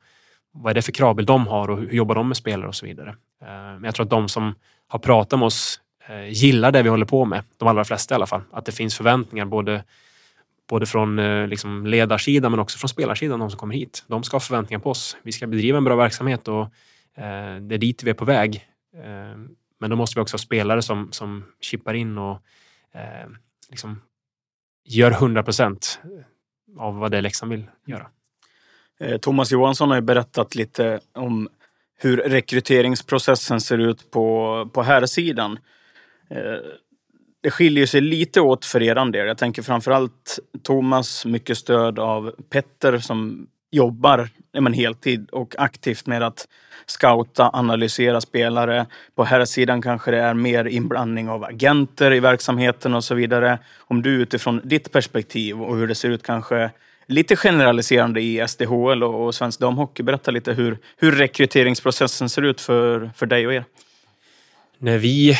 [0.51, 2.85] vad är det för kravbild de har och hur jobbar de med spelare och så
[2.85, 3.15] vidare.
[3.39, 4.55] Men jag tror att de som
[4.87, 7.43] har pratat med oss Eh, gillar det vi håller på med.
[7.57, 8.41] De allra flesta i alla fall.
[8.51, 9.83] Att det finns förväntningar både,
[10.69, 14.03] både från eh, liksom ledarsidan men också från spelarsidan, de som kommer hit.
[14.07, 15.17] De ska ha förväntningar på oss.
[15.23, 16.61] Vi ska bedriva en bra verksamhet och
[17.15, 18.67] eh, det är dit vi är på väg.
[18.95, 19.37] Eh,
[19.79, 22.41] men då måste vi också ha spelare som, som chippar in och
[22.93, 23.29] eh,
[23.69, 24.01] liksom
[24.85, 25.99] gör 100 procent
[26.77, 28.07] av vad det är Leksand vill göra.
[29.21, 31.49] Thomas Johansson har ju berättat lite om
[31.97, 35.59] hur rekryteringsprocessen ser ut på, på här sidan.
[36.35, 36.59] Eh,
[37.43, 39.27] det skiljer sig lite åt för er del.
[39.27, 46.23] Jag tänker framförallt Thomas, mycket stöd av Petter som jobbar men, heltid och aktivt med
[46.23, 46.47] att
[46.85, 48.85] scouta, analysera spelare.
[49.15, 53.59] På här sidan kanske det är mer inblandning av agenter i verksamheten och så vidare.
[53.77, 56.71] Om du utifrån ditt perspektiv och hur det ser ut kanske
[57.07, 62.61] lite generaliserande i SDHL och, och svensk damhockey, berätta lite hur, hur rekryteringsprocessen ser ut
[62.61, 63.63] för, för dig och er
[64.83, 65.37] när vi, äh,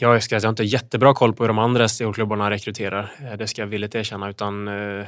[0.00, 3.12] jag ska säga, jag har inte jättebra koll på hur de andra SDH-klubbarna rekryterar.
[3.20, 4.30] Eh, det ska jag villigt erkänna.
[4.30, 5.06] Utan, eh,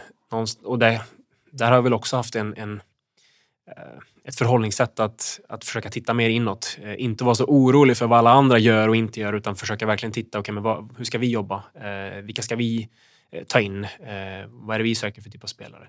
[0.64, 1.00] och det,
[1.50, 2.82] där har jag väl också haft en, en
[3.66, 6.78] eh, ett förhållningssätt att, att försöka titta mer inåt.
[6.96, 10.12] Inte vara så orolig för vad alla andra gör och inte gör utan försöka verkligen
[10.12, 11.62] titta, okay, men vad, hur ska vi jobba?
[12.22, 12.88] vilka ska vi
[13.48, 13.86] ta in?
[14.48, 15.88] vad är det vi söker för typ av spelare?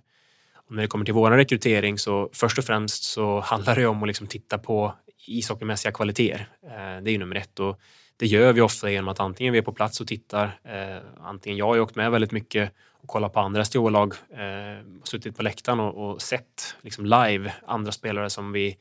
[0.68, 4.04] Och när det kommer till vår rekrytering så först och främst så handlar det om
[4.04, 4.94] att liksom titta på
[5.26, 6.48] ishockeymässiga kvaliteter.
[6.64, 7.80] Eh, det är ju nummer ett och
[8.18, 11.58] det gör vi ofta genom att antingen vi är på plats och tittar, eh, antingen
[11.58, 15.80] jag har åkt med väldigt mycket och kollat på andra STH-lag, eh, suttit på läktaren
[15.80, 18.78] och, och sett liksom live andra spelare som vi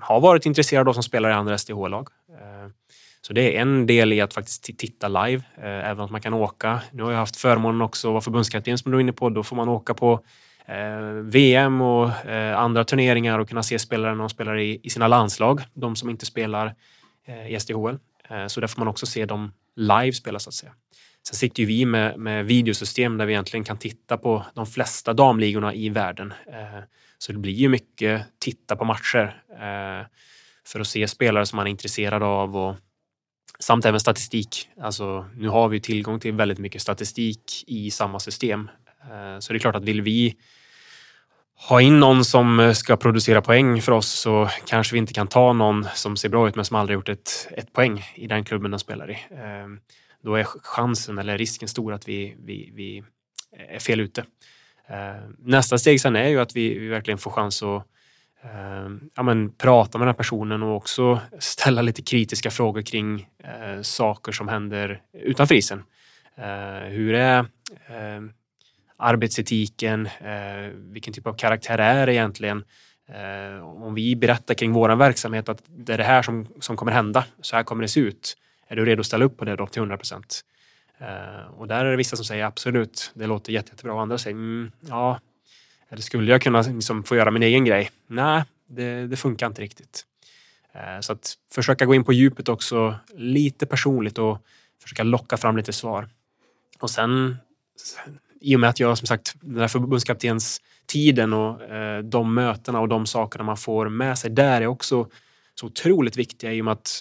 [0.00, 2.08] har varit intresserade av som spelar i andra SDH-lag.
[3.20, 6.80] Så det är en del i att faktiskt titta live, även att man kan åka.
[6.92, 9.30] Nu har jag haft förmånen också att vara förbundskapten som du är inne på.
[9.30, 10.24] Då får man åka på
[10.68, 14.90] Eh, VM och eh, andra turneringar och kunna se spelare när de spelar i, i
[14.90, 15.60] sina landslag.
[15.74, 16.74] De som inte spelar
[17.26, 17.98] eh, i SDHL.
[18.28, 20.72] Eh, så där får man också se dem live spela så att säga.
[21.28, 25.12] Sen sitter ju vi med, med videosystem där vi egentligen kan titta på de flesta
[25.12, 26.32] damligorna i världen.
[26.46, 26.82] Eh,
[27.18, 30.06] så det blir ju mycket titta på matcher eh,
[30.66, 32.76] för att se spelare som man är intresserad av och
[33.58, 34.68] samt även statistik.
[34.80, 38.70] Alltså, nu har vi tillgång till väldigt mycket statistik i samma system.
[39.10, 40.36] Eh, så det är klart att vill vi
[41.68, 45.26] ha in någon som eh, ska producera poäng för oss så kanske vi inte kan
[45.26, 48.44] ta någon som ser bra ut men som aldrig gjort ett, ett poäng i den
[48.44, 49.14] klubben de spelar i.
[49.14, 49.66] Eh,
[50.22, 53.04] då är chansen eller risken stor att vi, vi, vi
[53.68, 54.24] är fel ute.
[55.38, 57.86] Nästa steg sen är ju att vi, vi verkligen får chans att
[59.14, 63.82] ja, men, prata med den här personen och också ställa lite kritiska frågor kring eh,
[63.82, 65.82] saker som händer utanför isen.
[66.88, 67.46] hur är
[69.04, 72.64] arbetsetiken, eh, vilken typ av karaktär är det egentligen?
[73.08, 76.92] Eh, om vi berättar kring vår verksamhet att det är det här som, som kommer
[76.92, 78.36] hända, så här kommer det se ut.
[78.68, 80.40] Är du redo att ställa upp på det då till 100 procent?
[80.98, 84.18] Eh, och där är det vissa som säger absolut, det låter jätte, jättebra och andra
[84.18, 85.20] säger mm, ja,
[85.88, 87.90] eller skulle jag kunna liksom få göra min egen grej?
[88.06, 90.04] Nej, det, det funkar inte riktigt.
[90.72, 94.38] Eh, så att försöka gå in på djupet också, lite personligt och
[94.82, 96.08] försöka locka fram lite svar.
[96.80, 97.36] Och sen
[98.44, 102.80] i och med att jag som sagt, den här förbundskaptens tiden och eh, de mötena
[102.80, 105.08] och de sakerna man får med sig där är också
[105.54, 107.00] så otroligt viktiga i och med att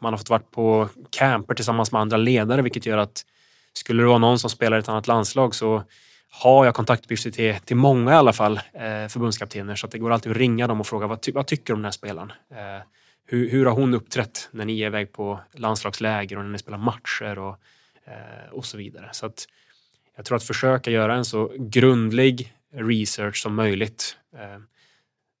[0.00, 3.24] man har fått varit på camper tillsammans med andra ledare vilket gör att
[3.72, 5.82] skulle det vara någon som spelar i ett annat landslag så
[6.30, 10.12] har jag kontaktuppgifter till, till många i alla fall eh, förbundskaptener så att det går
[10.12, 12.32] alltid att ringa dem och fråga vad, ty vad tycker du om den här spelaren?
[12.50, 12.86] Eh,
[13.26, 16.78] hur, hur, har hon uppträtt när ni är iväg på landslagsläger och när ni spelar
[16.78, 17.56] matcher och,
[18.04, 19.08] eh, och så vidare.
[19.12, 19.46] Så att
[20.16, 24.16] jag tror att försöka göra en så grundlig research som möjligt.
[24.36, 24.60] Eh,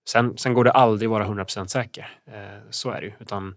[0.08, 2.18] sen, sen går det aldrig vara 100% säker.
[2.26, 3.12] Eh, så är det ju.
[3.20, 3.54] Utan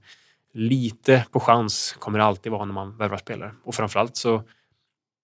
[0.54, 3.52] lite på chans kommer det alltid vara när man värvar spelare.
[3.64, 4.44] Och framförallt så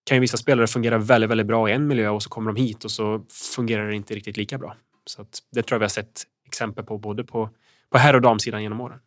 [0.05, 2.61] kan ju vissa spelare fungera väldigt, väldigt bra i en miljö och så kommer de
[2.61, 4.75] hit och så fungerar det inte riktigt lika bra.
[5.05, 7.49] Så att det tror jag vi har sett exempel på både på,
[7.89, 8.99] på herr och damsidan genom åren.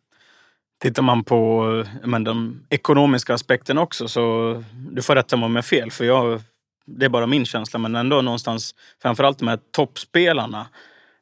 [0.81, 1.65] Tittar man på
[2.03, 5.91] eh, men, de ekonomiska aspekterna också så du får rätta mig om jag är fel
[5.91, 6.41] för jag,
[6.97, 10.67] det är bara min känsla men ändå någonstans framförallt de här toppspelarna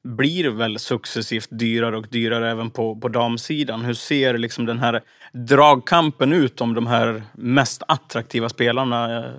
[0.03, 3.85] blir väl successivt dyrare och dyrare även på, på damsidan.
[3.85, 5.01] Hur ser liksom den här
[5.33, 9.33] dragkampen ut om de här mest attraktiva spelarna eh,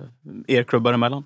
[0.47, 1.23] er klubbar emellan?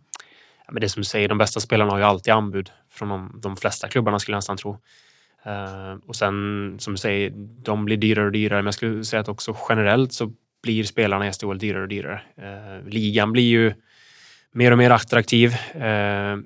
[0.66, 3.40] Ja, men det som du säger, de bästa spelarna har ju alltid anbud från de,
[3.42, 4.78] de flesta klubbarna skulle jag nästan tro.
[5.48, 7.32] Uh, och sen som du säger,
[7.64, 8.60] de blir dyrare och dyrare.
[8.60, 10.32] Men jag skulle säga att också generellt så
[10.64, 12.22] blir spelarna i SDHL dyrare och dyrare.
[12.40, 13.74] Uh, ligan blir ju
[14.54, 15.56] mer och mer attraktiv.
[15.74, 16.38] eh,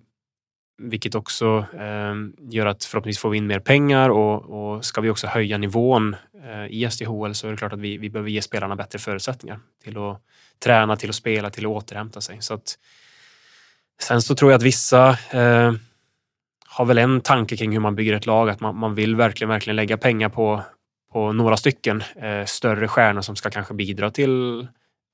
[0.77, 2.15] vilket också eh,
[2.49, 6.15] gör att förhoppningsvis får vi in mer pengar och, och ska vi också höja nivån
[6.43, 9.59] eh, i SDHL så är det klart att vi, vi behöver ge spelarna bättre förutsättningar
[9.83, 10.21] till att
[10.59, 12.37] träna, till att spela, till att återhämta sig.
[12.39, 12.77] Så att,
[14.01, 15.73] sen så tror jag att vissa eh,
[16.67, 19.49] har väl en tanke kring hur man bygger ett lag, att man, man vill verkligen,
[19.49, 20.63] verkligen lägga pengar på,
[21.13, 24.67] på några stycken eh, större stjärnor som ska kanske bidra till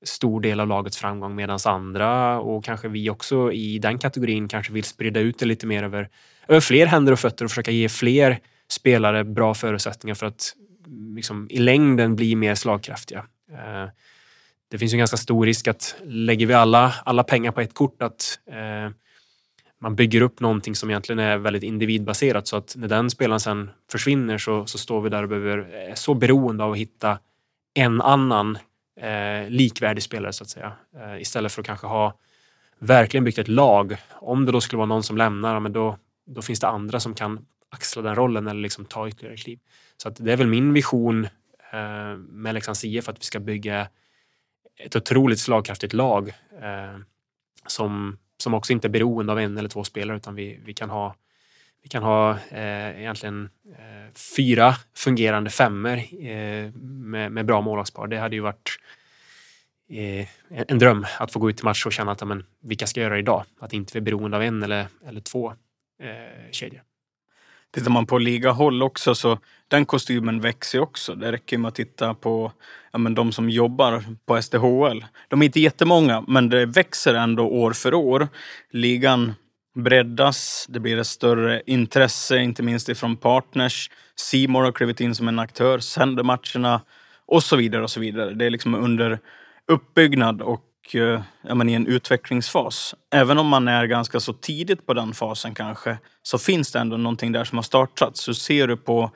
[0.04, 4.72] stor del av lagets framgång medan andra och kanske vi också i den kategorin kanske
[4.72, 6.08] vill sprida ut det lite mer över,
[6.48, 8.38] över fler händer och fötter och försöka ge fler
[8.68, 10.54] spelare bra förutsättningar för att
[10.86, 13.26] mm, liksom, i längden bli mer slagkraftiga.
[13.52, 13.88] Eh,
[14.70, 17.74] det finns ju en ganska stor risk att lägger vi alla, alla pengar på ett
[17.74, 18.94] kort att eh,
[19.80, 23.70] man bygger upp någonting som egentligen är väldigt individbaserat så att när den spelaren sen
[23.90, 27.18] försvinner så, så står vi där och behöver, är så beroende av att hitta
[27.74, 28.58] en annan
[29.00, 30.72] eh, likvärdig spelare så att säga.
[30.96, 32.18] Eh, istället för att kanske ha
[32.78, 33.96] verkligen byggt ett lag.
[34.10, 37.14] Om det då skulle vara någon som lämnar, men då, då finns det andra som
[37.14, 39.58] kan axla den rollen eller liksom ta ytterligare kliv.
[39.96, 41.24] Så att det är väl min vision
[41.72, 43.88] eh, med Leksands IF att vi ska bygga
[44.76, 46.28] ett otroligt slagkraftigt lag
[46.62, 46.98] eh,
[47.66, 50.90] som, som också inte är beroende av en eller två spelare utan vi, vi kan
[50.90, 51.14] ha
[51.84, 58.06] vi kan ha eh, egentligen eh, fyra fungerande femmer eh, med, med, bra målvaktspar.
[58.06, 58.78] Det hade ju varit
[59.90, 60.26] eh,
[60.68, 63.08] en dröm att få gå ut till match och känna att amen, vilka ska jag
[63.08, 63.44] göra idag?
[63.60, 65.52] Att inte vi är beroende av en eller, eller två
[66.02, 66.82] eh, kedjor.
[67.70, 71.14] Tittar man på ligahåll också så den kostymen växer också.
[71.14, 72.52] Det räcker med att titta på
[72.92, 75.04] ja, men de som jobbar på SDHL.
[75.28, 78.28] De är inte jättemånga, men det växer ändå år för år.
[78.70, 79.34] Ligan
[79.74, 80.66] breddas.
[80.68, 83.90] Det blir ett större intresse, inte minst ifrån partners.
[84.16, 86.80] Simor har klivit in som en aktör, sänder matcherna
[87.26, 88.34] och så vidare och så vidare.
[88.34, 89.18] Det är liksom under
[89.68, 92.94] uppbyggnad och eh, ja, men i en utvecklingsfas.
[93.10, 96.96] Även om man är ganska så tidigt på den fasen kanske, så finns det ändå
[96.96, 98.20] någonting där som har startats.
[98.20, 99.10] Så ser du på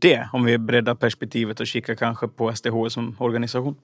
[0.00, 3.76] det, om vi breddar perspektivet och kikar kanske på SDH som organisation?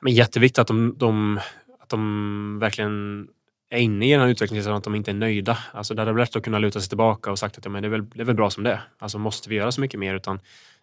[0.00, 1.40] Men jätteviktigt att de, de,
[1.80, 3.28] att de verkligen
[3.70, 5.58] är inne i den här utvecklingsresan att de inte är nöjda.
[5.72, 7.82] Alltså det hade varit lätt att kunna luta sig tillbaka och sagt att ja, men
[7.82, 8.80] det, är väl, det är väl bra som det är.
[8.98, 10.14] Alltså måste vi göra så mycket mer?
[10.14, 10.40] Utan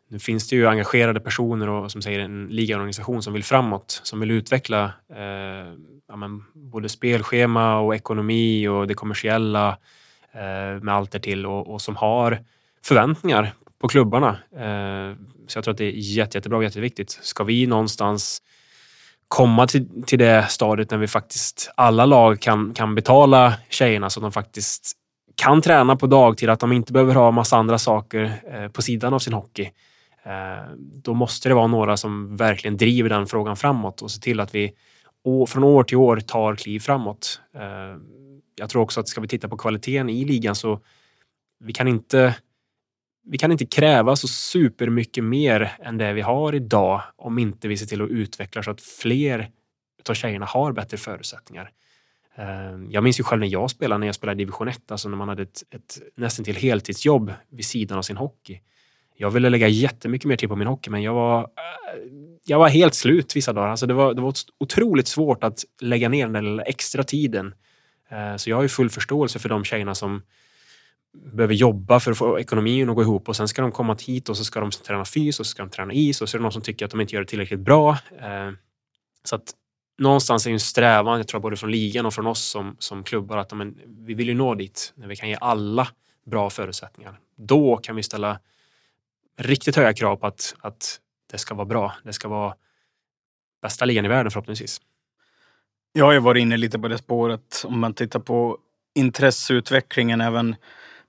[0.07, 4.19] nu finns det ju engagerade personer och som säger en ligaorganisation som vill framåt, som
[4.19, 5.73] vill utveckla eh,
[6.07, 9.77] ja, men både spelschema och ekonomi och det kommersiella
[10.31, 12.39] eh, med allt därtill och, och som har
[12.83, 14.29] förväntningar på klubbarna.
[14.51, 15.15] Eh,
[15.47, 17.11] så jag tror att det är jätte, jättebra och jätteviktigt.
[17.11, 18.41] Ska vi någonstans
[19.31, 24.19] komma till, till det stadiet när vi faktiskt alla lag kan, kan betala tjejerna så
[24.19, 24.91] att de faktiskt
[25.35, 29.13] kan träna på dagtid, att de inte behöver ha massa andra saker eh, på sidan
[29.13, 29.71] av sin hockey.
[30.23, 34.39] Eh, då måste det vara några som verkligen driver den frågan framåt och ser till
[34.39, 34.73] att vi
[35.47, 37.41] från år till år tar kliv framåt.
[37.55, 37.97] Eh,
[38.55, 40.79] jag tror också att ska vi titta på kvaliteten i ligan så
[41.59, 42.35] vi kan inte
[43.23, 47.77] vi kan inte kräva så supermycket mer än det vi har idag om inte vi
[47.77, 49.49] ser till att utveckla så att fler
[50.09, 51.71] av tjejerna har bättre förutsättningar.
[52.35, 52.45] Eh,
[52.89, 55.29] jag minns ju själv när jag spelade, när jag spelade division 1, alltså när man
[55.29, 58.61] hade ett, ett nästan till heltidsjobb vid sidan av sin hockey.
[59.15, 61.47] Jag ville lägga jättemycket mer tid på min hockey, men jag var, eh,
[62.45, 63.67] jag var helt slut vissa dagar.
[63.67, 67.53] Alltså det, var, det var otroligt svårt att lägga ner den där extra tiden.
[68.09, 70.21] Eh, så jag har ju full förståelse för de tjejerna som
[71.13, 74.29] behöver jobba för att få ekonomin att gå ihop och sen ska de komma hit
[74.29, 76.39] och så ska de träna fys och så ska de träna is och så är
[76.39, 77.97] det någon som tycker att de inte gör det tillräckligt bra.
[78.19, 78.51] Eh,
[79.23, 79.53] så att
[79.97, 83.03] någonstans är det en strävan, jag tror både från ligan och från oss som, som
[83.03, 85.87] klubbar, att men, vi vill ju nå dit när vi kan ge alla
[86.25, 87.19] bra förutsättningar.
[87.37, 88.39] Då kan vi ställa
[89.37, 90.99] riktigt höga krav på att, att
[91.31, 91.93] det ska vara bra.
[92.03, 92.55] Det ska vara
[93.61, 94.81] bästa ligan i världen förhoppningsvis.
[95.93, 97.63] Jag har ju varit inne lite på det spåret.
[97.65, 98.57] Om man tittar på
[98.95, 100.55] intresseutvecklingen även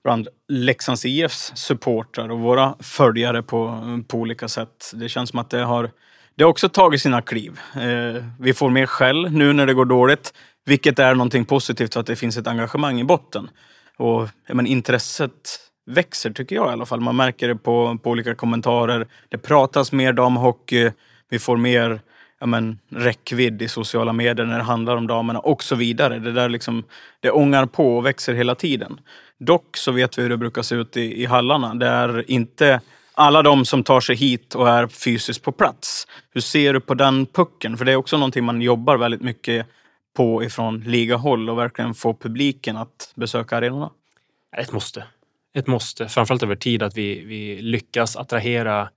[0.03, 4.91] bland Leksands IFs supportrar och våra följare på, på olika sätt.
[4.93, 5.91] Det känns som att det har
[6.35, 7.59] det har också tagit sina kliv.
[7.75, 10.33] Eh, vi får mer skäll nu när det går dåligt,
[10.65, 13.49] vilket är någonting positivt för att det finns ett engagemang i botten.
[13.97, 16.99] Och men, intresset växer tycker jag i alla fall.
[16.99, 19.07] Man märker det på, på olika kommentarer.
[19.29, 20.91] Det pratas mer damhockey.
[21.29, 22.01] Vi får mer
[22.43, 26.19] ja, men, räckvidd i sociala medier när det handlar om damerna och så vidare.
[26.19, 26.83] Det där liksom,
[27.19, 28.99] det ångar på och växer hela tiden.
[29.39, 31.75] Dock så vet vi hur det brukar se ut i, i hallarna.
[31.75, 32.81] Det är inte
[33.13, 36.07] alla de som tar sig hit och är fysiskt på plats.
[36.33, 37.77] Hur ser du på den pucken?
[37.77, 39.67] För det är också någonting man jobbar väldigt mycket
[40.17, 43.89] på ifrån ligahåll och verkligen få publiken att besöka arenorna.
[44.57, 45.03] Ett måste.
[45.53, 46.07] Ett måste.
[46.07, 48.89] Framförallt över tid att vi, vi lyckas attrahera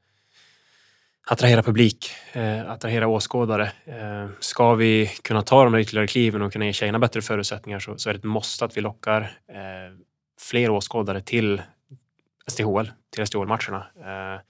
[1.27, 3.73] attrahera publik, eh, attrahera åskådare.
[3.85, 7.79] Eh, ska vi kunna ta de där ytterligare kliven och kunna ge tjejerna bättre förutsättningar
[7.79, 9.99] så, så är det ett måste att vi lockar eh,
[10.41, 11.63] fler åskådare till
[12.47, 13.87] STHL, till SDHL-matcherna.
[13.97, 14.41] Eh,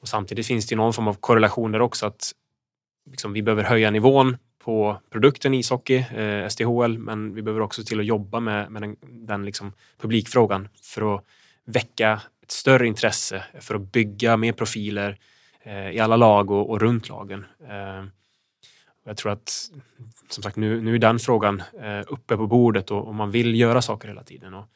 [0.00, 2.32] och samtidigt finns det någon form av korrelation där också att
[3.10, 8.00] liksom, vi behöver höja nivån på produkten ishockey, eh, STHL, men vi behöver också till
[8.00, 11.24] att jobba med, med den, den liksom, publikfrågan för att
[11.64, 15.18] väcka ett större intresse, för att bygga mer profiler
[15.68, 17.46] Eh, i alla lag och, och runt lagen.
[17.68, 18.04] Eh,
[19.04, 19.70] jag tror att
[20.28, 23.60] som sagt, nu, nu är den frågan eh, uppe på bordet och, och, man vill
[23.60, 24.54] göra saker hela tiden.
[24.54, 24.66] Och,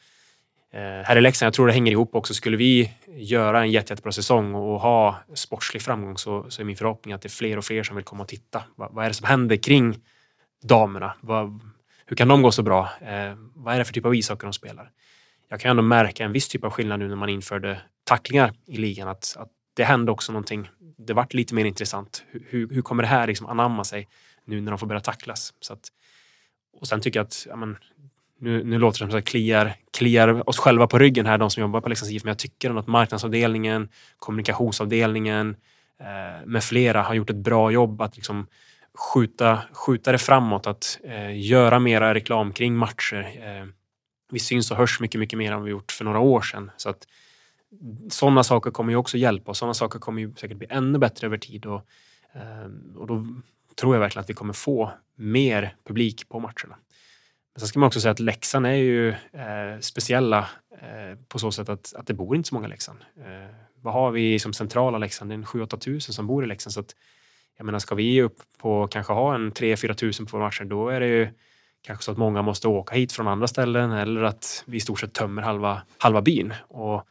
[0.75, 2.35] Eh, här i Leksand, jag tror det hänger ihop också.
[2.35, 6.77] Skulle vi göra en jätte, jättebra säsong och ha sportslig framgång så, så är min
[6.77, 8.63] förhoppning att det är fler och fler som vill komma och titta.
[8.75, 10.01] Vad, vad är det som händer kring
[10.63, 11.15] damerna?
[11.21, 11.61] Va,
[12.07, 12.89] hur kan de gå så bra?
[13.01, 14.91] Eh, vad är det för typ av ishockey de spelar?
[15.49, 18.77] Jag kan ändå märka en viss typ av skillnad nu när man införde tacklingar i
[18.77, 19.09] ligan.
[19.09, 20.71] Att, att det hände också någonting.
[21.07, 22.25] Det vart lite mer intressant.
[22.31, 24.09] Hur, hur kommer det här liksom anamma sig
[24.45, 25.55] nu när de får börja tacklas?
[25.61, 25.88] Så att,
[26.73, 27.77] och sen tycker jag att ja, men,
[28.38, 31.61] nu, nu låter det som att kliar, kliar oss själva på ryggen här, de som
[31.61, 33.88] jobbar på Leksands IF, men jag tycker ändå att marknadsavdelningen,
[34.19, 35.57] kommunikationsavdelningen
[36.01, 38.47] eh, med flera har gjort ett bra jobb att liksom
[38.95, 43.31] skjuta, skjuta det framåt, att eh, göra mera reklam kring matcher.
[43.43, 43.67] Eh,
[44.33, 46.71] vi syns och hörs mycket, mycket mer än vi gjort för några år sedan.
[46.77, 47.07] Så att,
[48.11, 51.27] sådana saker kommer ju också hjälpa och sådana saker kommer ju säkert bli ännu bättre
[51.27, 51.67] över tid.
[51.67, 51.87] Och,
[52.33, 53.27] eh, och då
[53.77, 56.77] tror jag verkligen att vi kommer få mer publik på matcherna.
[57.55, 60.49] Men sen ska man också säga att Leksand är ju eh, speciella
[60.81, 62.99] eh, på så sätt att, att det bor inte så många i Leksand.
[63.17, 65.31] Eh, vad har vi som centrala Leksand?
[65.31, 66.73] Det är 7-8 tusen som bor i Leksand.
[66.73, 66.97] Så att,
[67.57, 70.89] jag menar, ska vi upp på kanske ha en 3-4 tusen på våra matcher, då
[70.89, 71.29] är det ju
[71.83, 75.01] kanske så att många måste åka hit från andra ställen eller att vi i stort
[75.01, 76.55] sett tömmer halva, halva byn.
[76.69, 77.09] Och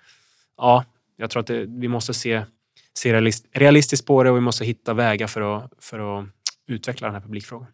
[0.62, 0.86] ja,
[1.18, 2.44] jag tror att det, vi måste se,
[2.94, 6.26] se realist, realistiskt på det och vi måste hitta vägar för att, för att
[6.68, 7.68] utveckla den här publikfrågan.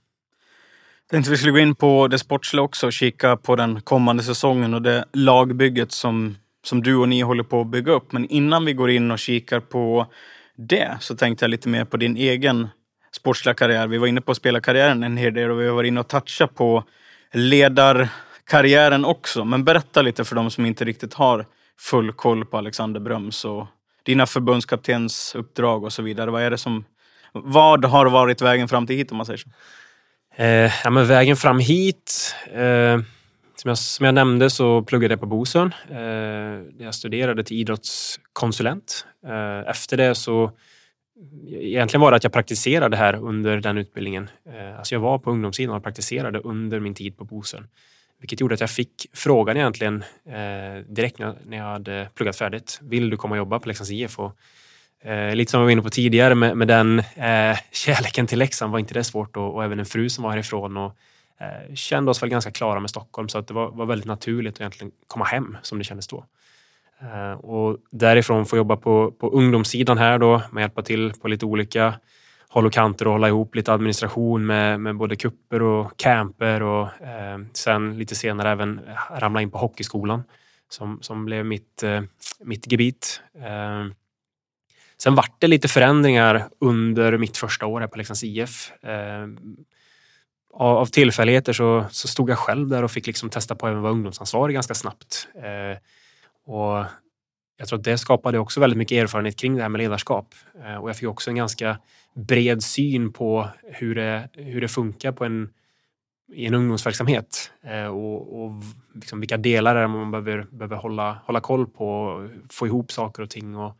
[1.01, 4.23] Jag Tänkte vi skulle gå in på det sportsliga också och kika på den kommande
[4.23, 8.11] säsongen och det lagbygget som, som du och ni håller på att bygga upp.
[8.11, 10.07] Men innan vi går in och kikar på
[10.55, 12.67] det så tänkte jag lite mer på din egen
[13.11, 13.87] sportsliga karriär.
[13.87, 16.83] Vi var inne på spelarkarriären en hel del och vi var inne och touchade på
[17.33, 19.45] ledarkarriären också.
[19.45, 21.45] Men berätta lite för de som inte riktigt har
[21.79, 23.67] full koll på Alexander Bröms och
[24.03, 26.31] dina förbundskaptens uppdrag och så vidare.
[26.31, 26.85] Vad är det som...
[27.31, 29.49] Vad har varit vägen fram till hit om man säger så?
[30.35, 32.35] Eh, ja, men vägen fram hit.
[32.53, 32.99] Eh,
[33.55, 35.73] som, jag, som jag nämnde så pluggade jag på Bosön.
[35.91, 39.05] Eh, jag studerade till idrottskonsulent.
[39.27, 40.51] Eh, efter det så
[41.49, 44.29] Egentligen var det att jag praktiserade här under den utbildningen.
[44.49, 47.67] Eh, alltså jag var på ungdomssidan och praktiserade under min tid på Bosön.
[48.19, 52.79] Vilket gjorde att jag fick frågan egentligen eh, direkt när jag hade pluggat färdigt.
[52.81, 54.19] Vill du komma och jobba på Leksands IF?
[54.19, 54.39] Och
[55.01, 58.71] Eh, lite som vi var inne på tidigare med, med den eh, kärleken till Leksand
[58.71, 60.95] var inte det svårt och, och även en fru som var härifrån och
[61.39, 64.53] eh, kände oss väl ganska klara med Stockholm så att det var, var väldigt naturligt
[64.53, 66.25] att egentligen komma hem som det kändes då.
[67.01, 71.45] Eh, och därifrån få jobba på, på ungdomssidan här då med hjälpa till på lite
[71.45, 71.93] olika
[72.49, 77.01] håll och kanter och hålla ihop lite administration med, med både kupper och camper och
[77.01, 78.81] eh, sen lite senare även
[79.11, 80.23] ramla in på hockeyskolan
[80.69, 82.01] som, som blev mitt, eh,
[82.39, 83.21] mitt gebit.
[83.35, 83.93] Eh,
[84.97, 88.71] Sen vart det lite förändringar under mitt första år här på Leksands IF.
[88.83, 89.27] Eh,
[90.53, 93.91] av, tillfälligheter så, så, stod jag själv där och fick liksom testa på att vara
[93.91, 95.27] ungdomsansvarig ganska snabbt.
[95.35, 95.77] Eh,
[96.53, 96.85] och
[97.57, 100.35] jag tror att det skapade också väldigt mycket erfarenhet kring det här med ledarskap.
[100.65, 101.79] Eh, och jag fick också en ganska
[102.13, 105.49] bred syn på hur det, hur det funkar på en,
[106.33, 108.51] i en ungdomsverksamhet eh, och, och
[108.93, 113.23] liksom vilka delar är man behöver, behöver hålla, hålla koll på, och få ihop saker
[113.23, 113.55] och ting.
[113.55, 113.77] Och,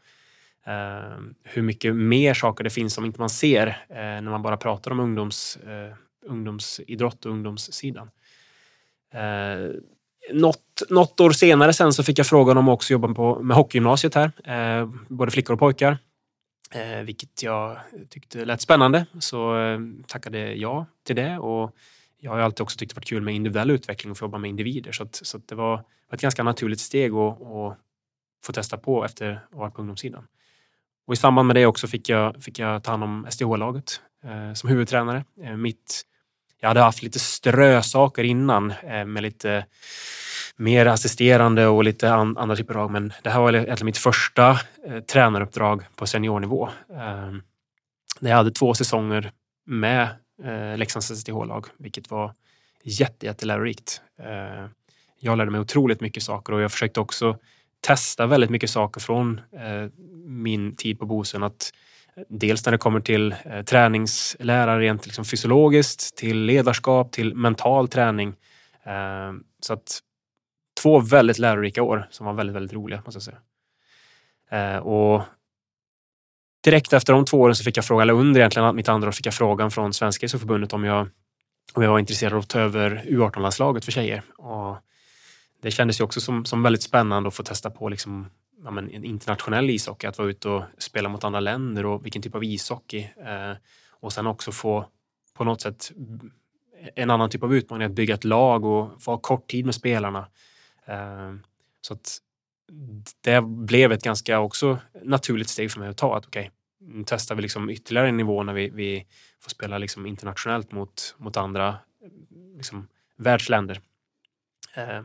[0.71, 4.57] eh, hur mycket mer saker det finns som inte man ser eh, när man bara
[4.57, 8.09] pratar om ungdoms, eh, ungdomsidrott och ungdomssidan.
[9.13, 9.71] Eh,
[10.33, 13.57] något något, år senare sen så fick jag frågan om att också jobba på, med
[13.57, 14.31] hockeygymnasiet här.
[14.43, 15.97] Eh, både flickor och pojkar.
[16.71, 17.77] Eh, vilket jag
[18.09, 19.05] tyckte lät spännande.
[19.19, 21.37] Så eh, tackade jag till det.
[21.37, 21.75] Och
[22.19, 24.49] jag har alltid också tyckt det varit kul med individuell utveckling och få jobba med
[24.49, 24.91] individer.
[24.91, 27.77] Så, att, så att det var ett ganska naturligt steg att, att
[28.43, 30.27] få testa på efter att ha varit på ungdomssidan.
[31.07, 34.53] Och I samband med det också fick jag, fick jag ta hand om SDH-laget eh,
[34.53, 35.25] som huvudtränare.
[35.43, 36.03] Eh, mitt,
[36.59, 39.65] jag hade haft lite strösaker innan eh, med lite
[40.55, 44.99] mer assisterande och lite andra typer av men det här var egentligen mitt första eh,
[44.99, 46.69] tränaruppdrag på seniornivå.
[46.93, 47.33] Eh,
[48.19, 49.31] jag hade två säsonger
[49.65, 50.09] med
[50.43, 52.33] eh, Leksands SSTH-lag, vilket var
[52.83, 54.01] jätte, jättelärorikt.
[54.19, 54.65] Eh,
[55.19, 57.37] jag lärde mig otroligt mycket saker och jag försökte också
[57.81, 59.89] testa väldigt mycket saker från eh,
[60.25, 61.43] min tid på Bosön.
[61.43, 61.71] Att
[62.29, 67.87] dels när det kommer till eh, träningslärare träningslära rent liksom fysiologiskt, till ledarskap, till mental
[67.87, 68.35] träning.
[68.83, 69.99] Eh, så att
[70.81, 73.37] två väldigt lärorika år som var väldigt, väldigt roliga måste jag säga.
[74.51, 75.23] Eh, och
[76.63, 79.11] direkt efter de två åren så fick jag frågan, eller under egentligen mitt andra år
[79.11, 81.09] fick jag frågan från Svenska ishockeyförbundet om jag,
[81.73, 84.23] om jag var intresserad av att ta över U18-landslaget för tjejer.
[84.37, 84.77] Och
[85.61, 88.29] det kändes ju också som, som väldigt spännande att få testa på liksom,
[88.63, 92.21] ja, men, en internationell ishockey, att vara ute och spela mot andra länder och vilken
[92.21, 93.09] typ av ishockey.
[93.25, 93.53] Eh,
[93.89, 94.85] och sen också få
[95.33, 95.91] på något sätt
[96.95, 99.75] en annan typ av utmaning, att bygga ett lag och få ha kort tid med
[99.75, 100.27] spelarna.
[100.85, 101.33] Eh,
[101.81, 102.17] så att
[103.21, 106.17] det blev ett ganska också naturligt steg för mig att ta.
[106.17, 109.05] Att okej, okay, nu testar vi liksom ytterligare en nivå när vi, vi
[109.39, 111.77] får spela liksom internationellt mot, mot andra
[112.55, 112.87] liksom,
[113.17, 113.81] världsländer.
[114.75, 115.01] Eh,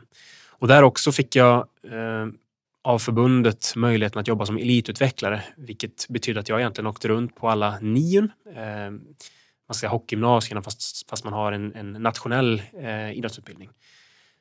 [0.48, 2.26] och där också fick jag eh,
[2.84, 7.48] av förbundet möjligheten att jobba som elitutvecklare, vilket betyder att jag egentligen åkte runt på
[7.48, 8.30] alla nion.
[8.56, 8.90] Eh,
[9.68, 13.70] man ska hockeygymnasierna fast, fast man har en, en nationell eh, idrottsutbildning.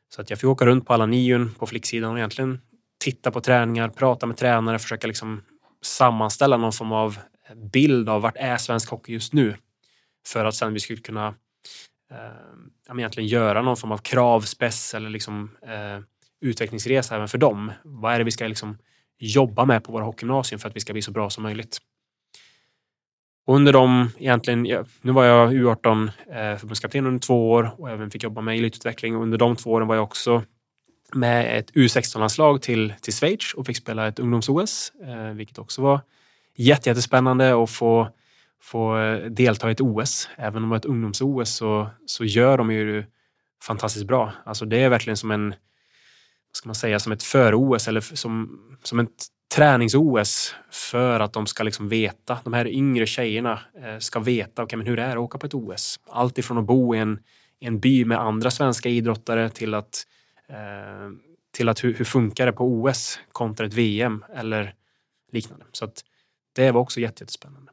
[0.10, 2.62] Så att jag fick åka runt på alla nion på flicksidan och egentligen
[3.00, 5.44] titta på träningar, prata med tränare, försöka liksom
[5.82, 7.18] sammanställa någon form av
[7.56, 9.56] bild av vart är svensk hockey just nu.
[10.28, 11.28] För att sen vi skulle kunna
[12.12, 16.00] eh, egentligen göra någon form av kravspess eller liksom, eh,
[16.42, 17.72] utvecklingsresa även för dem.
[17.84, 18.78] Vad är det vi ska liksom
[19.20, 21.78] jobba med på våra hockeygymnasium för att vi ska bli så bra som möjligt?
[23.46, 28.10] Och under de, egentligen, nu var jag U18 eh, förbundskapten under två år och även
[28.10, 29.16] fick jobba med elitutveckling.
[29.16, 30.44] Under de två åren var jag också
[31.14, 36.00] med ett U16-landslag till, till Schweiz och fick spela ett ungdoms-OS, eh, vilket också var
[36.56, 38.08] jättespännande att få,
[38.62, 40.30] få eh, delta i ett OS.
[40.36, 43.04] Även om det var ett ungdoms-OS så, så gör de ju
[43.64, 44.34] fantastiskt bra.
[44.46, 45.56] Alltså det är verkligen som en,
[46.52, 49.26] ska man säga, som ett för-OS eller som, som ett
[49.56, 54.78] tränings-OS för att de ska liksom veta, de här yngre tjejerna eh, ska veta okay,
[54.78, 56.00] men hur det är att åka på ett OS.
[56.10, 57.20] Allt ifrån att bo i en,
[57.60, 60.06] i en by med andra svenska idrottare till att
[60.52, 61.10] Eh,
[61.52, 64.74] till att hur, hur funkar det på OS kontra ett VM eller
[65.32, 65.66] liknande.
[65.72, 66.04] Så att
[66.54, 67.72] det var också jättespännande.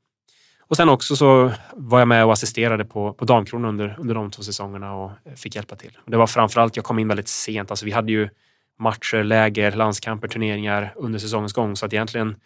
[0.60, 4.30] Och sen också så var jag med och assisterade på, på Damkronan under, under de
[4.30, 5.98] två säsongerna och eh, fick hjälpa till.
[6.06, 7.70] Det var framförallt, jag kom in väldigt sent.
[7.70, 8.28] Alltså vi hade ju
[8.78, 11.76] matcher, läger, landskamper, turneringar under säsongens gång.
[11.76, 12.36] Så att egentligen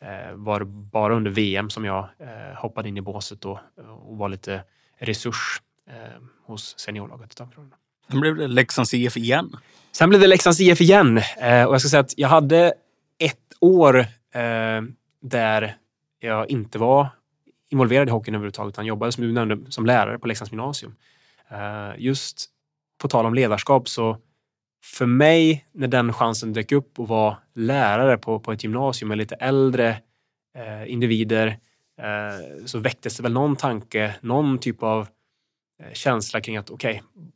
[0.00, 3.58] eh, var det bara under VM som jag eh, hoppade in i båset och,
[4.06, 4.62] och var lite
[4.98, 5.94] resurs eh,
[6.46, 7.40] hos seniorlaget.
[8.10, 9.56] Sen blev det Leksands IF igen.
[9.92, 11.16] Sen blev det Leksands IF igen.
[11.16, 12.74] Och jag ska säga att jag hade
[13.18, 14.06] ett år
[15.20, 15.76] där
[16.20, 17.08] jag inte var
[17.70, 20.94] involverad i hockeyn överhuvudtaget utan jobbade som du nämnde som lärare på Leksands gymnasium.
[21.96, 22.50] Just
[22.98, 24.16] på tal om ledarskap så
[24.82, 29.18] för mig när den chansen dök upp att vara lärare på, på ett gymnasium med
[29.18, 29.88] lite äldre
[30.54, 31.46] eh, individer
[31.98, 35.08] eh, så väcktes det väl någon tanke, någon typ av
[35.82, 37.30] eh, känsla kring att okej, okay,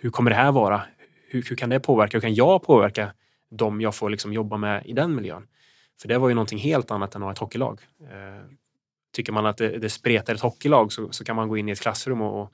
[0.00, 0.82] hur kommer det här vara?
[1.28, 2.16] Hur, hur, kan det påverka?
[2.16, 3.12] Hur kan jag påverka
[3.50, 5.46] dem jag får liksom jobba med i den miljön?
[6.00, 7.80] För det var ju någonting helt annat än att ha ett hockeylag.
[8.00, 8.44] Eh,
[9.12, 11.72] tycker man att det, det spretar ett hockeylag så, så kan man gå in i
[11.72, 12.52] ett klassrum och, och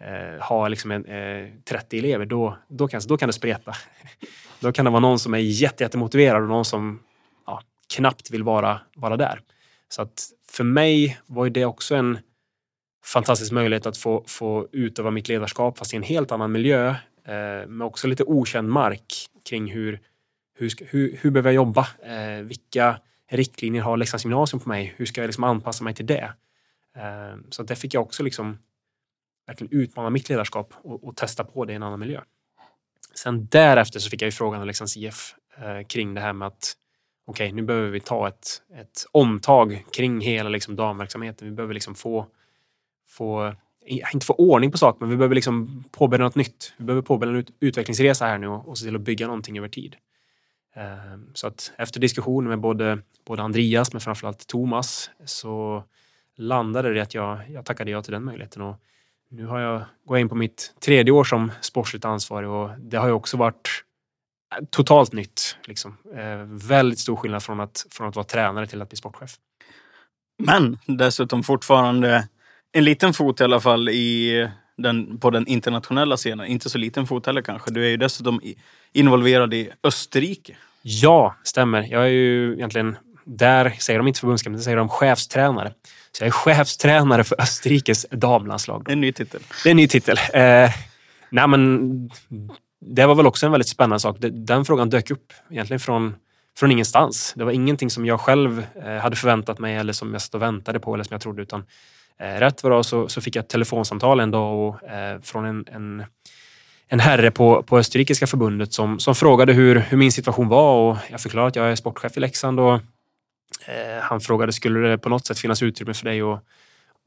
[0.00, 2.26] eh, ha liksom en, eh, 30 elever.
[2.26, 3.72] Då, då, kan, då kan det spreta.
[4.60, 7.00] då kan det vara någon som är jättemotiverad och någon som
[7.46, 7.62] ja,
[7.96, 9.40] knappt vill vara, vara där.
[9.88, 12.18] Så att för mig var det också en
[13.04, 16.88] fantastisk möjlighet att få, få utöva mitt ledarskap fast i en helt annan miljö
[17.24, 19.14] eh, men också lite okänd mark
[19.48, 20.00] kring hur,
[20.54, 21.88] hur, ska, hur, hur behöver jag jobba?
[22.02, 24.94] Eh, vilka riktlinjer har Leksands gymnasium på mig?
[24.96, 26.32] Hur ska jag liksom anpassa mig till det?
[26.96, 28.58] Eh, så det fick jag också liksom
[29.48, 32.20] verkligen utmana mitt ledarskap och, och, testa på det i en annan miljö.
[33.14, 36.48] Sen därefter så fick jag ju frågan av Leksands IF eh, kring det här med
[36.48, 36.76] att
[37.26, 41.48] okej, okay, nu behöver vi ta ett, ett omtag kring hela liksom damverksamheten.
[41.48, 42.26] Vi behöver liksom få
[43.08, 43.54] få
[44.12, 46.72] inte få ordning på saker, men vi behöver liksom påbörja något nytt.
[46.76, 49.58] Vi behöver påbörja en ut, utvecklingsresa här nu och, och se till att bygga någonting
[49.58, 49.96] över tid.
[50.76, 55.84] Eh, så att efter diskussioner med både, både Andreas, men framförallt Thomas, så
[56.36, 58.62] landade det i att jag, jag tackade ja till den möjligheten.
[58.62, 58.76] Och
[59.30, 62.96] nu har jag, går jag in på mitt tredje år som sportsligt ansvarig och det
[62.96, 63.84] har ju också varit
[64.70, 65.56] totalt nytt.
[65.64, 65.96] Liksom.
[66.16, 69.36] Eh, väldigt stor skillnad från att, från att vara tränare till att bli sportchef.
[70.42, 72.28] Men dessutom fortfarande
[72.72, 76.46] en liten fot i alla fall i den, på den internationella scenen.
[76.46, 77.70] Inte så liten fot heller kanske.
[77.70, 78.40] Du är ju dessutom
[78.92, 80.56] involverad i Österrike.
[80.82, 81.82] Ja, stämmer.
[81.82, 82.96] Jag är ju egentligen,
[83.28, 85.72] där säger de inte förbundskapten, säger de chefstränare.
[86.12, 88.88] Så jag är chefstränare för Österrikes damlandslag.
[88.88, 89.40] Är en ny titel.
[89.62, 90.16] Det är en ny titel.
[90.32, 90.70] Eh,
[91.30, 92.10] nej men,
[92.80, 94.16] det var väl också en väldigt spännande sak.
[94.20, 96.14] Den frågan dök upp egentligen från,
[96.58, 97.32] från ingenstans.
[97.36, 100.42] Det var ingenting som jag själv eh, hade förväntat mig eller som jag satt och
[100.42, 101.42] väntade på eller som jag trodde.
[101.42, 101.64] Utan
[102.20, 105.44] eh, rätt vad det så, så fick jag ett telefonsamtal en dag och, eh, från
[105.44, 106.04] en, en,
[106.88, 110.96] en herre på, på Österrikiska förbundet som, som frågade hur, hur min situation var och
[111.10, 112.80] jag förklarade att jag är sportchef i Leksand och
[113.68, 116.44] Eh, han frågade skulle det på något sätt finnas utrymme för dig att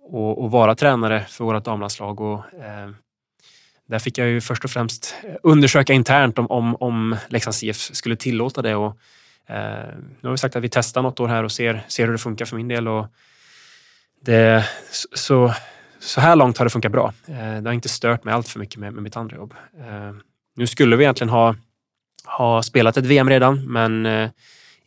[0.03, 2.22] och, och vara tränare för vårt damlandslag.
[2.22, 2.89] Och, eh,
[3.86, 7.78] där fick jag ju först och främst eh, undersöka internt om, om, om Leksands IF
[7.78, 8.76] skulle tillåta det.
[8.76, 8.97] Och,
[9.47, 12.12] eh, nu har vi sagt att vi testar något år här och ser, ser hur
[12.12, 12.88] det funkar för min del.
[12.88, 13.07] Och
[14.22, 14.66] det,
[15.14, 15.53] så,
[15.99, 17.14] så här långt har det funkat bra.
[17.28, 19.53] Eh, det har inte stört mig allt för mycket med, med mitt andra jobb.
[19.80, 20.12] Eh,
[20.55, 21.55] nu skulle vi egentligen ha,
[22.26, 24.30] ha spelat ett VM redan, men eh,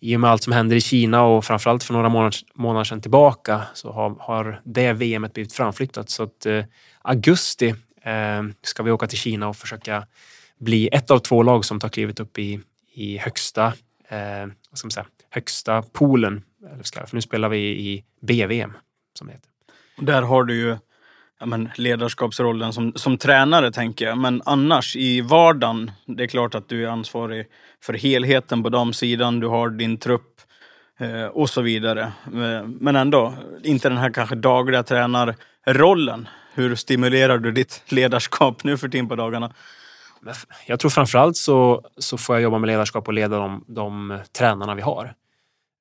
[0.04, 3.00] i och med allt som händer i Kina och framförallt för några månader, månader sedan
[3.00, 6.10] tillbaka så har, har det VMet blivit framflyttat.
[6.10, 6.64] Så att eh,
[7.02, 7.68] augusti
[8.02, 10.06] eh, ska vi åka till Kina och försöka
[10.58, 12.60] bli ett av två lag som tar klivet upp i,
[12.92, 13.66] i högsta,
[14.08, 16.42] eh, vad ska man säga, högsta poolen.
[16.94, 18.72] För nu spelar vi i BVM,
[19.18, 19.50] som det heter.
[19.96, 20.76] Där har du ju
[21.40, 24.18] ja, men, ledarskapsrollen som, som tränare, tänker jag.
[24.18, 27.46] Men annars i vardagen, det är klart att du är ansvarig
[27.82, 29.40] för helheten på damsidan.
[29.40, 30.40] Du har din trupp
[30.98, 32.02] eh, och så vidare.
[32.26, 36.28] Eh, men ändå, inte den här kanske dagliga tränarrollen.
[36.54, 39.52] Hur stimulerar du ditt ledarskap nu för tiden på dagarna?
[40.66, 44.74] Jag tror framförallt så, så får jag jobba med ledarskap och leda de, de tränarna
[44.74, 45.14] vi har.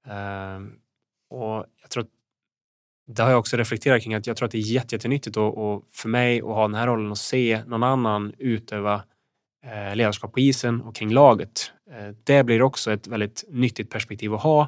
[0.08, 0.62] Eh,
[1.30, 2.10] och jag tror att
[3.08, 5.84] det har jag också reflekterat kring att jag tror att det är jättenyttigt och, och
[5.92, 9.04] för mig att ha den här rollen och se någon annan utöva
[9.66, 11.72] eh, ledarskap på isen och kring laget.
[11.92, 14.62] Eh, det blir också ett väldigt nyttigt perspektiv att ha.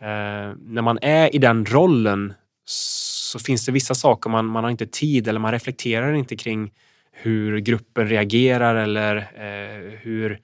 [0.00, 4.70] Eh, när man är i den rollen så finns det vissa saker man, man har
[4.70, 6.72] inte tid eller man reflekterar inte kring
[7.12, 10.40] hur gruppen reagerar eller eh, hur,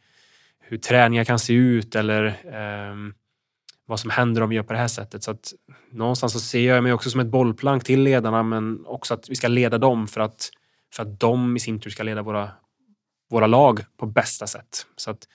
[0.61, 2.97] hur träningar kan se ut eller eh,
[3.87, 5.23] vad som händer om vi gör på det här sättet.
[5.23, 5.53] Så att
[5.91, 9.37] någonstans så ser jag mig också som ett bollplank till ledarna men också att vi
[9.37, 10.51] ska leda dem för att,
[10.95, 12.51] för att de i sin tur ska leda våra,
[13.31, 14.87] våra lag på bästa sätt.
[14.97, 15.29] Så att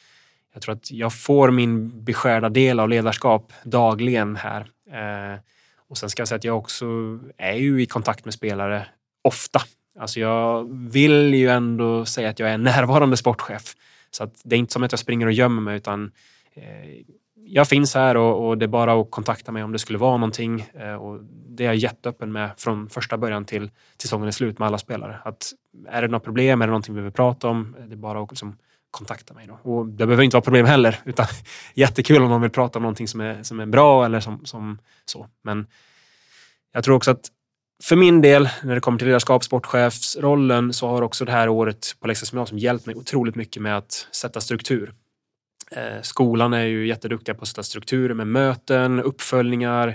[0.54, 4.62] jag tror att jag får min beskärda del av ledarskap dagligen här.
[4.92, 5.40] Eh,
[5.88, 6.86] och sen ska jag säga att jag också
[7.38, 8.88] är ju i kontakt med spelare
[9.22, 9.62] ofta.
[10.00, 13.76] Alltså jag vill ju ändå säga att jag är närvarande sportchef.
[14.12, 16.12] Så att det är inte som att jag springer och gömmer mig utan
[16.54, 16.64] eh,
[17.54, 20.18] jag finns här och, och, det är bara att kontakta mig om det skulle vara
[20.18, 20.62] någonting.
[20.74, 24.60] Eh, och det är jag jätteöppen med från första början till, till säsongen är slut
[24.60, 25.20] med alla spelare.
[25.26, 25.54] Att
[25.88, 28.24] är det något problem, är det någonting vi vill prata om, eh, det är bara
[28.24, 28.58] att liksom
[28.92, 29.48] kontakta mig.
[29.48, 29.72] Då.
[29.72, 31.26] Och det behöver inte vara problem heller, utan
[31.74, 34.80] jättekul om någon vill prata om någonting som är, som är bra eller som, som
[35.06, 35.28] så.
[35.44, 35.68] Men
[36.74, 37.28] jag tror också att
[37.84, 41.96] för min del, när det kommer till ledarskap, sportchefsrollen, så har också det här året
[42.00, 44.94] på Leksands gymnasium hjälpt mig otroligt mycket med att sätta struktur.
[45.76, 49.88] Eh, skolan är ju jätteduktiga på att sätta strukturer med möten, uppföljningar,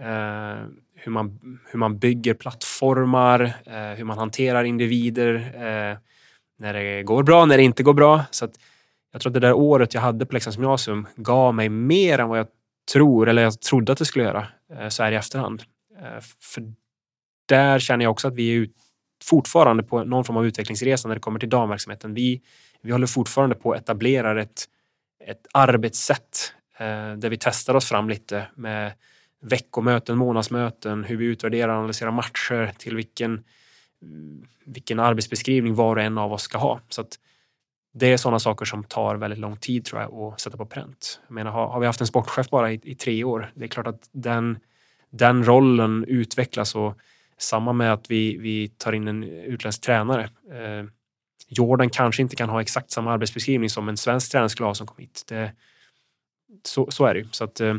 [0.00, 5.98] eh, hur, man, hur man bygger plattformar, eh, hur man hanterar individer eh,
[6.58, 8.24] när det går bra, när det inte går bra.
[8.30, 8.48] Så
[9.12, 12.28] jag tror att det där året jag hade på Leksands gymnasium gav mig mer än
[12.28, 12.46] vad jag
[12.92, 15.62] tror, eller jag trodde att det skulle göra, eh, så här i efterhand.
[15.98, 16.72] Eh, för
[17.48, 18.68] där känner jag också att vi är
[19.24, 22.14] fortfarande på någon form av utvecklingsresa när det kommer till damverksamheten.
[22.14, 22.42] Vi,
[22.82, 24.64] vi håller fortfarande på att etablera ett,
[25.26, 28.92] ett arbetssätt eh, där vi testar oss fram lite med
[29.40, 33.44] veckomöten, månadsmöten, hur vi utvärderar och analyserar matcher till vilken,
[34.64, 36.80] vilken arbetsbeskrivning var och en av oss ska ha.
[36.88, 37.18] Så att
[37.92, 41.20] det är sådana saker som tar väldigt lång tid tror jag att sätta på pränt.
[41.26, 43.68] Jag menar, har, har vi haft en sportchef bara i, i, tre år, det är
[43.68, 44.58] klart att den,
[45.10, 46.98] den rollen utvecklas och
[47.38, 50.22] samma med att vi, vi tar in en utländsk tränare.
[50.50, 50.84] Eh,
[51.48, 54.86] Jordan kanske inte kan ha exakt samma arbetsbeskrivning som en svensk tränare skulle ha som
[54.86, 55.24] kom hit.
[55.28, 55.52] Det,
[56.62, 57.28] så, så är det ju.
[57.30, 57.74] Så att, eh,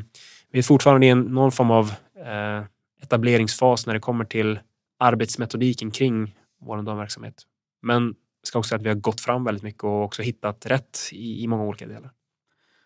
[0.51, 1.93] vi är fortfarande i en, någon form av
[2.25, 2.63] eh,
[3.01, 4.59] etableringsfas när det kommer till
[4.99, 7.43] arbetsmetodiken kring vår damverksamhet.
[7.81, 10.99] Men ska också säga att vi har gått fram väldigt mycket och också hittat rätt
[11.11, 12.11] i, i många olika delar.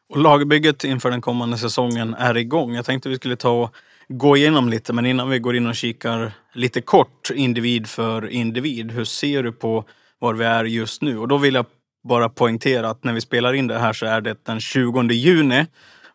[0.10, 2.76] Och lagbygget inför den kommande säsongen är igång.
[2.76, 3.76] Jag tänkte vi skulle ta och
[4.08, 8.92] gå igenom lite, men innan vi går in och kikar lite kort individ för individ.
[8.92, 9.86] Hur ser du på
[10.20, 11.18] var vi är just nu?
[11.18, 11.66] Och då vill jag
[12.04, 15.66] bara poängtera att när vi spelar in det här så är det den 20 juni.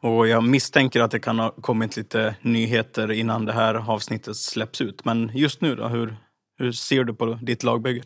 [0.00, 4.80] Och jag misstänker att det kan ha kommit lite nyheter innan det här avsnittet släpps
[4.80, 5.04] ut.
[5.04, 6.16] Men just nu då, hur,
[6.58, 8.02] hur ser du på ditt lagbygge?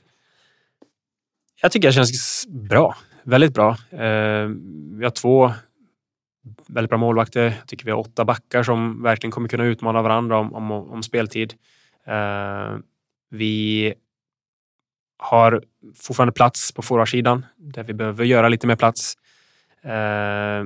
[1.62, 2.96] Jag tycker det känns bra.
[3.22, 3.70] Väldigt bra.
[3.90, 4.49] Eh,
[4.92, 5.53] vi har två
[6.66, 7.40] väldigt bra målvakter.
[7.40, 11.03] Jag tycker vi har åtta backar som verkligen kommer kunna utmana varandra om, om, om
[11.03, 11.55] speltid.
[12.07, 12.76] Eh,
[13.30, 13.94] vi
[15.19, 15.62] har
[15.97, 19.14] fortfarande plats på forwardsidan där vi behöver göra lite mer plats.
[19.85, 20.64] Eh,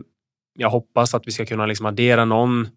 [0.54, 2.68] jag hoppas att vi ska kunna liksom addera någon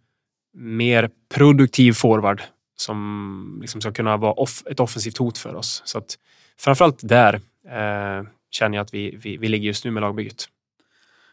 [0.54, 2.42] mer produktiv forward
[2.78, 5.82] som liksom ska kunna vara off ett offensivt hot för oss.
[5.86, 6.18] Så att
[6.60, 7.34] framförallt där
[7.70, 10.46] eh, känner jag att vi, vi, vi ligger just nu med lagbygget.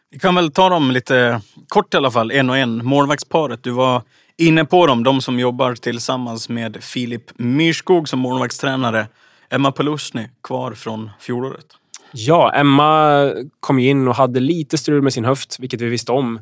[0.09, 2.85] Vi kan väl ta dem lite kort i alla fall, en och en.
[2.85, 4.01] Målvaktsparet, du var
[4.37, 9.07] inne på dem, de som jobbar tillsammans med Filip Myrskog som målvaktstränare.
[9.53, 11.65] Emma Pelusny kvar från fjolåret.
[12.11, 16.35] Ja, Emma kom in och hade lite strul med sin höft, vilket vi visste om.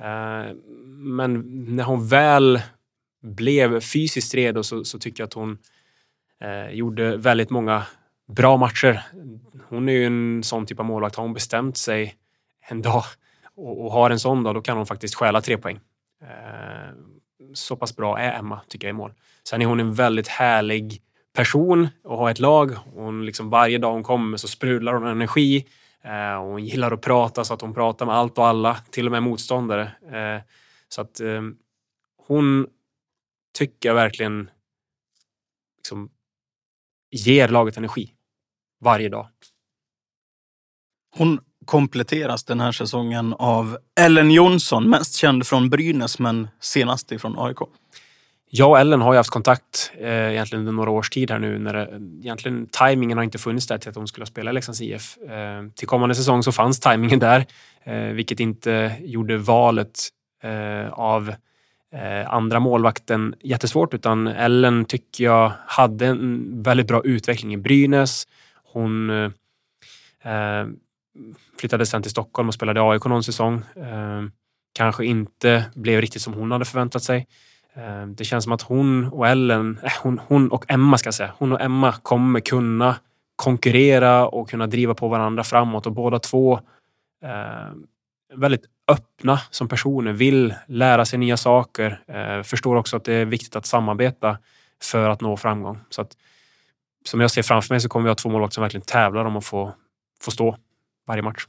[0.00, 0.54] Eh,
[0.86, 1.42] men
[1.76, 2.60] när hon väl
[3.22, 5.58] blev fysiskt redo så, så tycker jag att hon
[6.40, 7.82] eh, gjorde väldigt många
[8.28, 9.02] bra matcher.
[9.68, 11.16] Hon är ju en sån typ av målvakt.
[11.16, 12.14] Har hon bestämt sig
[12.68, 13.04] en dag
[13.56, 15.80] och, och har en sån dag, då kan hon faktiskt stjäla tre poäng.
[16.22, 16.94] Eh,
[17.54, 19.12] så pass bra är Emma, tycker jag, i mål.
[19.48, 21.02] Sen är hon en väldigt härlig
[21.36, 22.72] person och ha ett lag.
[22.94, 25.66] Hon liksom, varje dag hon kommer så sprudlar hon energi.
[26.02, 29.12] Eh, hon gillar att prata så att hon pratar med allt och alla, till och
[29.12, 29.82] med motståndare.
[30.12, 30.42] Eh,
[30.88, 31.42] så att eh,
[32.26, 32.66] hon
[33.58, 34.50] tycker jag verkligen
[35.76, 36.10] liksom,
[37.10, 38.12] ger laget energi
[38.80, 39.28] varje dag.
[41.16, 47.38] Hon kompletteras den här säsongen av Ellen Jonsson, mest känd från Brynäs men senast ifrån
[47.38, 47.58] AIK.
[48.58, 51.58] Jag och Ellen har ju haft kontakt eh, egentligen under några års tid här nu.
[51.58, 54.80] När det, egentligen tajmingen har inte funnits där till att hon skulle spela i Leksands
[54.80, 55.16] IF.
[55.18, 57.46] Eh, till kommande säsong så fanns tajmingen där,
[57.84, 60.08] eh, vilket inte gjorde valet
[60.42, 61.28] eh, av
[61.94, 63.94] eh, andra målvakten jättesvårt.
[63.94, 68.26] Utan Ellen tycker jag hade en väldigt bra utveckling i Brynäs.
[68.72, 69.30] Hon eh,
[70.32, 70.66] eh
[71.60, 73.62] flyttade sen till Stockholm och spelade AIK någon säsong.
[73.76, 74.22] Eh,
[74.72, 77.26] kanske inte blev riktigt som hon hade förväntat sig.
[77.76, 81.14] Ehm, det känns som att hon och Ellen, äh, hon, hon och Emma ska jag
[81.14, 82.96] säga, hon och Emma kommer kunna
[83.36, 86.60] konkurrera och kunna driva på varandra framåt och båda två
[87.24, 87.72] eh,
[88.34, 93.24] väldigt öppna som personer, vill lära sig nya saker, eh, förstår också att det är
[93.24, 94.38] viktigt att samarbeta
[94.82, 95.78] för att nå framgång.
[95.90, 96.16] Så att,
[97.04, 99.36] som jag ser framför mig så kommer vi ha två målvakter som verkligen tävlar om
[99.36, 99.72] att få,
[100.20, 100.56] få stå
[101.06, 101.46] varje match.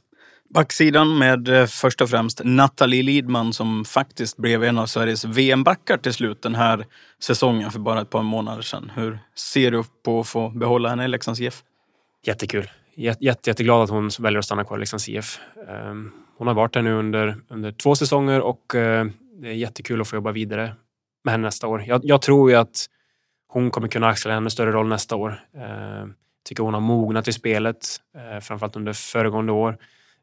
[0.54, 5.96] Backsidan med eh, först och främst Nathalie Lidman som faktiskt blev en av Sveriges VM-backar
[5.96, 6.86] till slut den här
[7.22, 8.92] säsongen för bara ett par månader sedan.
[8.94, 11.62] Hur ser du på att få behålla henne i Leksands IF?
[12.26, 12.70] Jättekul.
[12.94, 15.40] Jätte, jätteglad att hon väljer att stanna kvar i Leksands IF.
[15.68, 19.06] Ehm, hon har varit där nu under, under två säsonger och eh,
[19.42, 20.74] det är jättekul att få jobba vidare
[21.24, 21.84] med henne nästa år.
[21.86, 22.86] Jag, jag tror ju att
[23.48, 25.44] hon kommer kunna axla en ännu större roll nästa år.
[25.56, 27.86] Ehm, tycker hon har mognat i spelet,
[28.16, 29.78] eh, framförallt under föregående år.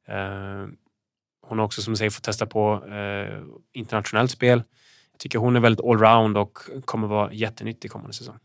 [0.07, 0.67] Eh,
[1.47, 3.37] hon har också som säger fått testa på eh,
[3.73, 4.63] internationellt spel.
[5.11, 8.37] Jag tycker hon är väldigt allround och kommer vara jättenyttig kommande säsong.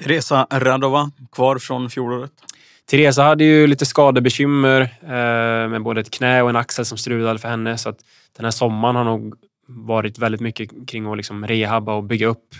[0.00, 2.32] Teresa Radova, kvar från fjolåret.
[2.90, 7.38] Teresa hade ju lite skadebekymmer eh, med både ett knä och en axel som strulade
[7.38, 7.78] för henne.
[7.78, 7.98] Så att
[8.36, 9.34] den här sommaren har nog
[9.66, 12.54] varit väldigt mycket kring att liksom rehabba och bygga upp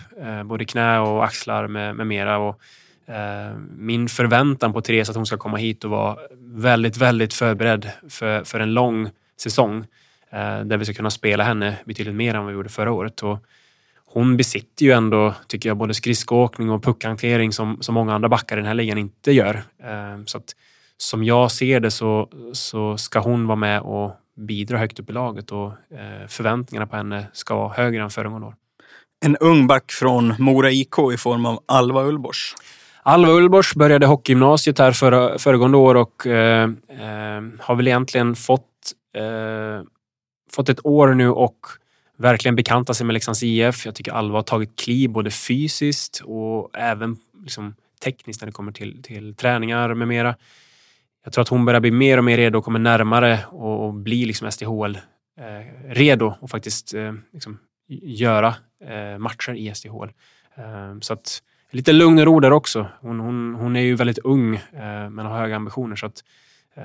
[0.45, 2.37] både knä och axlar med, med mera.
[2.37, 2.61] Och
[3.05, 7.91] Eh, min förväntan på Therese att hon ska komma hit och vara väldigt, väldigt förberedd
[8.09, 9.77] för, för en lång säsong
[10.31, 13.23] eh, där vi ska kunna spela henne betydligt mer än vad vi gjorde förra året.
[13.23, 13.39] Och
[14.05, 18.57] hon besitter ju ändå, tycker jag, både skridskoåkning och puckhantering som, som många andra backar
[18.57, 19.63] i den här ligan inte gör.
[19.83, 20.55] Eh, så att,
[20.97, 25.13] som jag ser det så, så ska hon vara med och bidra högt upp i
[25.13, 25.73] laget och
[26.27, 28.55] förväntningarna på henne ska vara högre än föregående år.
[29.25, 32.55] En ung back från Mora IK i form av Alva Ullbors.
[33.05, 38.93] Alva Ullbors började hockeygymnasiet här förra, föregående år och eh, eh, har väl egentligen fått,
[39.15, 39.83] eh,
[40.51, 41.57] fått ett år nu och
[42.17, 43.85] verkligen bekanta sig med Leksands IF.
[43.85, 48.71] Jag tycker Alva har tagit kliv både fysiskt och även liksom, tekniskt när det kommer
[48.71, 50.35] till, till träningar med mera.
[51.23, 53.93] Jag tror att hon börjar bli mer och mer redo och kommer närmare och, och
[53.93, 54.97] bli liksom SDHL
[55.39, 57.59] eh, redo och faktiskt eh, liksom,
[58.03, 60.09] göra eh, matcher i SDHL.
[60.55, 61.41] Eh, så att
[61.73, 62.87] lite lugn och ro där också.
[63.01, 65.95] Hon, hon, hon är ju väldigt ung eh, men har höga ambitioner.
[65.95, 66.23] Så att,
[66.75, 66.83] eh,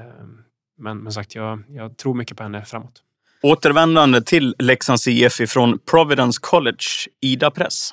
[0.79, 3.03] men, men sagt, jag, jag tror mycket på henne framåt.
[3.43, 6.85] Återvändande till Leksands IF ifrån Providence College,
[7.21, 7.91] Ida Press.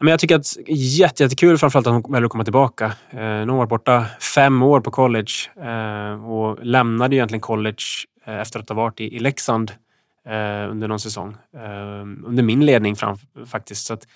[0.00, 2.84] Men jag tycker att jätte, jättekul framförallt att hon väljer att komma tillbaka.
[3.10, 7.84] Eh, nu har hon varit borta fem år på college eh, och lämnade egentligen college
[8.26, 9.72] eh, efter att ha varit i, i Leksand
[10.26, 11.36] eh, under någon säsong.
[11.54, 13.86] Eh, under min ledning fram, faktiskt.
[13.86, 14.06] Så att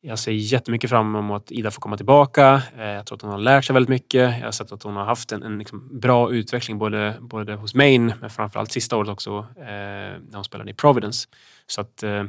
[0.00, 2.62] jag ser jättemycket fram emot att Ida får komma tillbaka.
[2.78, 4.38] Eh, jag tror att hon har lärt sig väldigt mycket.
[4.38, 7.74] Jag har sett att hon har haft en, en liksom bra utveckling både, både hos
[7.74, 11.28] Maine, men framförallt sista året också eh, när hon spelade i Providence.
[11.66, 12.24] Så att eh,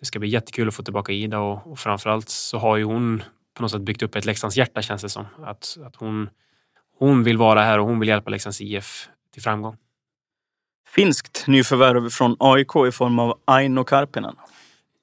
[0.00, 3.22] det ska bli jättekul att få tillbaka Ida och, och framförallt så har ju hon
[3.54, 5.26] på något sätt byggt upp ett Leksands hjärta känns det som.
[5.44, 6.30] Att, att hon,
[6.98, 9.76] hon vill vara här och hon vill hjälpa Leksands IF till framgång.
[10.88, 14.36] Finskt nyförvärv från AIK i form av Aino Karpinen.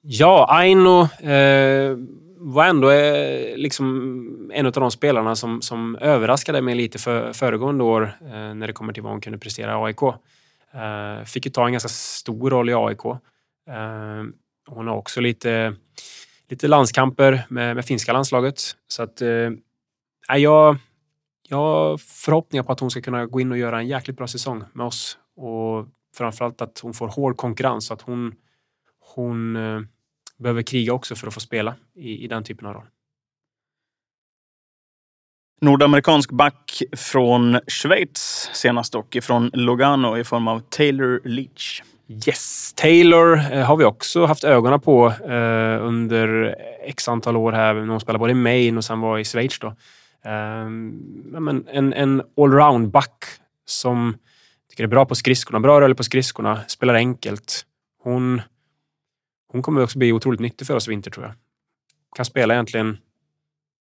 [0.04, 1.96] Ja, Aino eh,
[2.36, 7.84] var ändå eh, liksom en av de spelarna som, som överraskade mig lite för, föregående
[7.84, 10.02] år eh, när det kommer till vad hon kunde prestera i AIK.
[10.02, 13.04] Eh, fick ju ta en ganska stor roll i AIK.
[13.04, 14.24] Eh,
[14.68, 15.74] hon har också lite,
[16.48, 18.60] lite landskamper med, med finska landslaget.
[18.88, 19.50] Så att, eh,
[20.36, 20.76] jag,
[21.48, 24.26] jag har förhoppningar på att hon ska kunna gå in och göra en jäkligt bra
[24.26, 25.18] säsong med oss.
[25.36, 25.86] Och
[26.16, 27.86] framförallt att hon får hård konkurrens.
[27.86, 28.34] Så att hon,
[29.14, 29.80] hon eh,
[30.42, 32.86] behöver kriga också för att få spela i, i den typen av roll.
[35.60, 41.82] Nordamerikansk back från Schweiz senast och ifrån Lugano i form av Taylor Leach.
[42.08, 47.74] Yes, Taylor eh, har vi också haft ögonen på eh, under x antal år här.
[47.74, 49.58] När hon spelade både i Maine och sen var i Schweiz.
[49.58, 49.66] Då.
[50.24, 50.68] Eh,
[51.40, 53.24] men en en allround-back
[53.64, 54.18] som
[54.70, 57.66] tycker är bra på skridskorna, bra rörlig på skridskorna, spelar enkelt.
[58.02, 58.42] Hon,
[59.52, 61.34] hon kommer också bli otroligt nyttig för oss i vinter tror jag.
[62.16, 62.98] Kan spela egentligen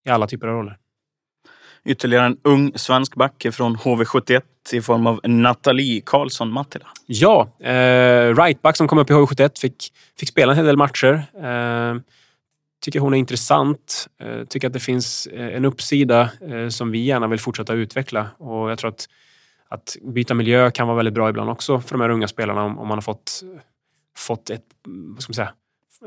[0.06, 0.78] i alla typer av roller.
[1.86, 4.42] Ytterligare en ung svensk back från HV71
[4.74, 6.88] i form av Nathalie Karlsson Mattila.
[7.06, 11.24] Ja, eh, rightback som kom upp i HV71 fick, fick spela en hel del matcher.
[11.44, 12.02] Eh,
[12.82, 14.08] tycker hon är intressant.
[14.20, 18.28] Eh, tycker att det finns eh, en uppsida eh, som vi gärna vill fortsätta utveckla.
[18.38, 19.10] Och jag tror att,
[19.70, 22.80] att byta miljö kan vara väldigt bra ibland också för de här unga spelarna om,
[22.80, 23.42] om man har fått,
[24.18, 25.54] fått ett, vad ska man säga,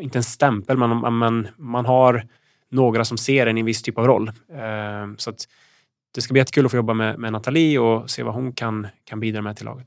[0.00, 2.26] inte en stämpel, men man, man har
[2.70, 4.28] några som ser en i en viss typ av roll.
[4.28, 5.32] Eh, så
[6.14, 8.86] det ska bli jättekul att få jobba med, med Nathalie och se vad hon kan,
[9.04, 9.86] kan bidra med till laget.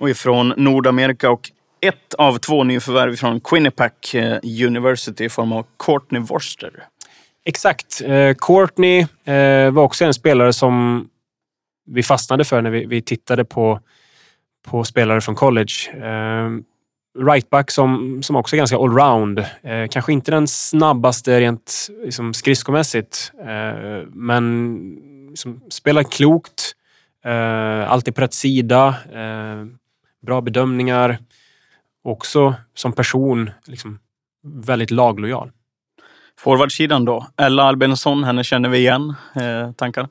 [0.00, 5.66] Och ifrån Nordamerika och ett av två nyförvärv från Quinnipiac eh, University i form av
[5.78, 6.84] Courtney Worcester.
[7.44, 8.02] Exakt.
[8.04, 9.06] Eh, Courtney
[9.72, 11.08] var också en spelare som
[11.86, 13.80] vi fastnade för när vi, vi tittade på,
[14.66, 15.72] på spelare från college.
[17.18, 19.38] Rightback som, som också är ganska allround.
[19.38, 24.78] Eh, kanske inte den snabbaste rent liksom, skridskomässigt, eh, men
[25.30, 26.74] liksom, spelar klokt.
[27.24, 28.94] Eh, alltid på rätt sida.
[29.12, 29.66] Eh,
[30.26, 31.18] bra bedömningar.
[32.04, 33.98] Också som person liksom,
[34.42, 35.50] väldigt laglojal.
[36.38, 37.26] Forwardsidan då?
[37.36, 39.14] Ella Albensson, henne känner vi igen.
[39.34, 40.08] Eh, tankar?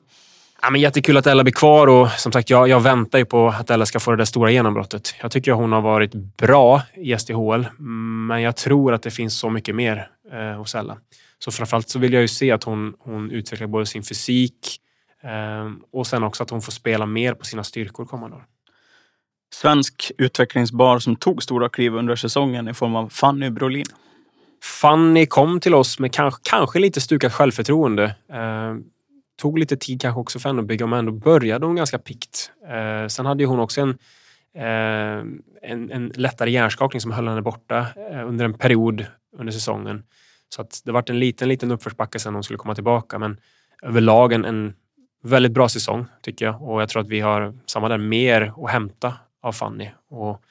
[0.62, 3.48] Ja, men jättekul att Ella blir kvar och som sagt, jag, jag väntar ju på
[3.48, 5.14] att Ella ska få det där stora genombrottet.
[5.20, 7.66] Jag tycker hon har varit bra i SDHL,
[8.28, 10.98] men jag tror att det finns så mycket mer eh, hos Ella.
[11.38, 14.80] Så framförallt så vill jag ju se att hon, hon utvecklar både sin fysik
[15.22, 18.44] eh, och sen också att hon får spela mer på sina styrkor kommande år.
[19.54, 23.86] Svensk utvecklingsbar som tog stora kliv under säsongen i form av Fanny Brolin.
[24.64, 28.04] Fanny kom till oss med kanske, kanske lite stukat självförtroende.
[28.32, 28.74] Eh,
[29.38, 32.52] tog lite tid kanske också för henne att bygga, men ändå började hon ganska pikt.
[32.68, 33.90] Eh, sen hade hon också en,
[34.54, 35.24] eh,
[35.62, 39.06] en, en, lättare hjärnskakning som höll henne borta eh, under en period
[39.38, 40.02] under säsongen.
[40.48, 43.40] Så att det varit en liten, liten uppförsbacke sen hon skulle komma tillbaka, men
[43.82, 44.74] överlag en, en
[45.22, 48.70] väldigt bra säsong tycker jag och jag tror att vi har samma där mer att
[48.70, 49.90] hämta av Fanny.
[50.08, 50.42] Och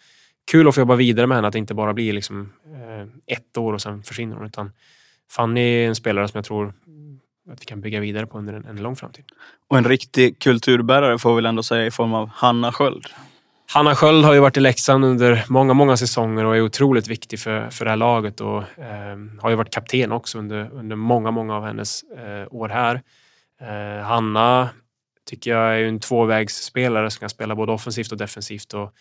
[0.51, 3.57] kul att få jobba vidare med henne, att det inte bara blir liksom, eh, ett
[3.57, 4.45] år och sen försvinner hon.
[4.45, 4.71] Utan
[5.31, 6.73] Fanny är en spelare som jag tror
[7.51, 9.25] att vi kan bygga vidare på under en, en lång framtid.
[9.67, 13.05] Och en riktig kulturbärare får vi väl ändå säga i form av Hanna Sköld.
[13.73, 17.39] Hanna Sköld har ju varit i Leksand under många, många säsonger och är otroligt viktig
[17.39, 21.31] för, för det här laget och eh, har ju varit kapten också under, under många,
[21.31, 23.01] många av hennes eh, år här.
[23.61, 24.69] Eh, Hanna
[25.25, 28.93] tycker jag är en tvåvägsspelare som kan spela både offensivt och defensivt och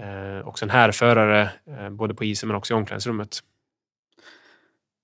[0.00, 3.40] eh, också en härförare eh, både på isen men också i omklädningsrummet.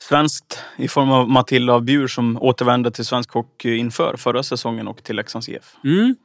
[0.08, 4.88] Svenskt i form av Matilda av Bjur som återvände till svensk hockey inför förra säsongen
[4.88, 5.76] och till Leksands IF.
[5.84, 6.16] Mm.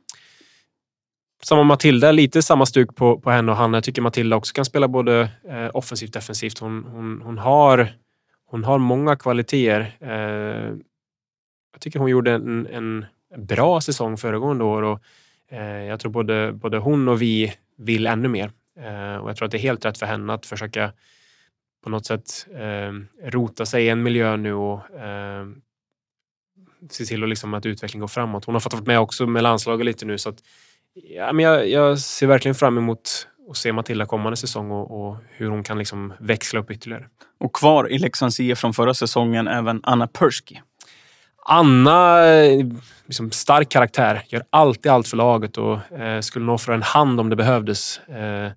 [1.43, 3.78] Samma Matilda, lite samma stuk på, på henne och Hanna.
[3.78, 6.59] Jag tycker Matilda också kan spela både eh, offensivt och defensivt.
[6.59, 7.89] Hon, hon, hon, har,
[8.45, 9.95] hon har många kvaliteter.
[9.99, 10.75] Eh,
[11.71, 13.05] jag tycker hon gjorde en, en
[13.38, 14.99] bra säsong föregående år och
[15.51, 18.51] eh, jag tror både, både hon och vi vill ännu mer.
[18.80, 20.91] Eh, och jag tror att det är helt rätt för henne att försöka
[21.88, 25.45] på något sätt eh, rota sig i en miljö nu och eh,
[26.89, 28.45] se till att, liksom, att utvecklingen går framåt.
[28.45, 30.39] Hon har fått vara med också med landslaget lite nu så att
[30.93, 35.17] ja, men jag, jag ser verkligen fram emot att se Matilda kommande säsong och, och,
[35.29, 37.05] hur hon kan liksom växla upp ytterligare.
[37.39, 40.55] Och kvar i Leksands IF från förra säsongen även Anna Persky.
[41.45, 42.21] Anna,
[43.05, 47.19] liksom stark karaktär, gör alltid allt för laget och eh, skulle nå för en hand
[47.19, 47.99] om det behövdes.
[47.99, 48.51] Eh,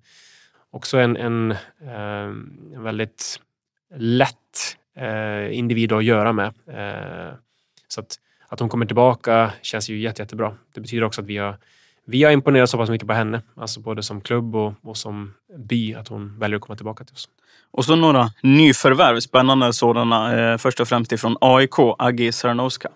[0.71, 1.51] också en, en,
[1.81, 2.29] eh,
[2.75, 3.39] en väldigt
[3.95, 6.53] lätt eh, individ att göra med.
[6.67, 7.33] Eh,
[7.87, 10.57] så att, att hon kommer tillbaka känns ju jätte, jättebra.
[10.73, 11.57] Det betyder också att vi har,
[12.05, 15.33] vi har imponerat så pass mycket på henne, alltså både som klubb och, och som
[15.57, 17.29] by, att hon väljer att komma tillbaka till oss.
[17.71, 20.39] Och så några nyförvärv, spännande sådana.
[20.39, 22.89] Eh, först och främst ifrån AIK, Agi Sarnowska.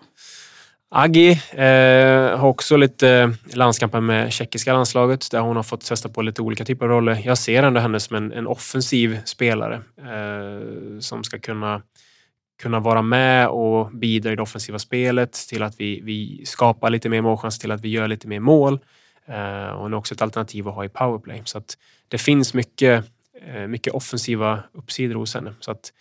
[0.98, 6.22] Agi eh, har också lite landskamper med tjeckiska landslaget där hon har fått testa på
[6.22, 7.22] lite olika typer av roller.
[7.24, 11.82] Jag ser ändå henne som en, en offensiv spelare eh, som ska kunna,
[12.62, 17.08] kunna vara med och bidra i det offensiva spelet till att vi, vi skapar lite
[17.08, 18.78] mer målchans, till att vi gör lite mer mål.
[19.26, 21.42] Eh, hon är också ett alternativ att ha i powerplay.
[21.44, 21.78] Så att
[22.08, 23.04] det finns mycket,
[23.46, 25.54] eh, mycket offensiva uppsidor hos henne.
[25.60, 25.92] Så att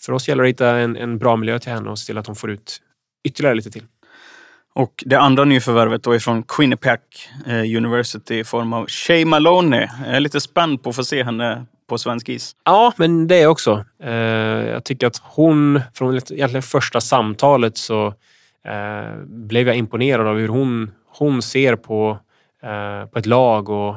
[0.00, 2.18] för oss gäller det att hitta en, en bra miljö till henne och se till
[2.18, 2.80] att hon får ut
[3.24, 3.84] ytterligare lite till.
[4.76, 7.00] Och det andra nyförvärvet då är från Quinnipiac
[7.46, 9.88] eh, University i form av Shay Maloney.
[10.06, 12.56] Jag är lite spänd på att få se henne på svensk is.
[12.64, 13.84] Ja, men det är också.
[14.02, 18.06] Eh, jag tycker att hon, från egentligen första samtalet så
[18.64, 22.18] eh, blev jag imponerad av hur hon, hon ser på,
[23.12, 23.96] på ett lag och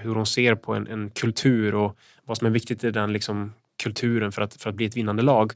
[0.00, 3.52] hur hon ser på en, en kultur och vad som är viktigt i den liksom,
[3.82, 5.52] kulturen för att, för att bli ett vinnande lag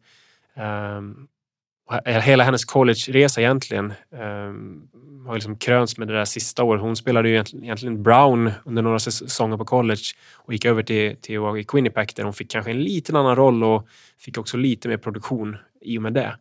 [2.04, 4.88] hela hennes collegeresa egentligen um,
[5.26, 6.82] har liksom krönts med det där sista året.
[6.82, 10.02] Hon spelade ju egentligen Brown under några säsonger på college
[10.34, 13.64] och gick över till, till i Quinnipiac där hon fick kanske en liten annan roll
[13.64, 16.36] och fick också lite mer produktion i och med det.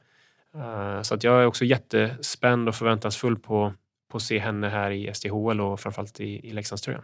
[0.55, 3.73] Uh, så att jag är också jättespänd och förväntansfull på,
[4.11, 7.03] på att se henne här i SDHL och framförallt i, i Leksandströjan.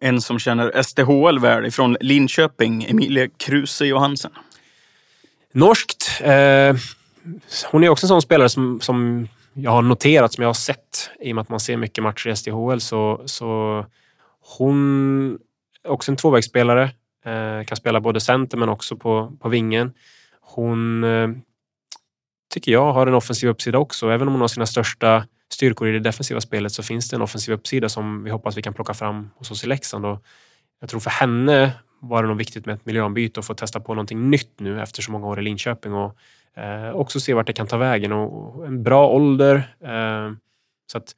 [0.00, 4.32] En som känner SDHL väl ifrån Linköping, Emilie Kruse Johansen.
[5.52, 6.20] Norskt.
[6.20, 6.74] Eh,
[7.70, 11.10] hon är också en sån spelare som, som jag har noterat, som jag har sett
[11.20, 12.80] i och med att man ser mycket matcher i SDHL.
[12.80, 13.84] Så, så
[14.58, 15.38] hon
[15.84, 16.82] är också en tvåvägsspelare.
[17.24, 19.92] Eh, kan spela både center men också på, på vingen.
[20.40, 21.28] Hon eh,
[22.54, 24.10] tycker jag har en offensiv uppsida också.
[24.10, 27.22] Även om hon har sina största styrkor i det defensiva spelet så finns det en
[27.22, 30.06] offensiv uppsida som vi hoppas vi kan plocka fram hos oss i Leksand.
[30.06, 30.24] Och
[30.80, 33.94] jag tror för henne var det nog viktigt med ett miljöombyte och få testa på
[33.94, 35.94] någonting nytt nu efter så många år i Linköping.
[35.94, 36.16] Och
[36.56, 39.74] Eh, också se vart det kan ta vägen och, en bra ålder.
[39.84, 40.32] Eh,
[40.92, 41.12] så att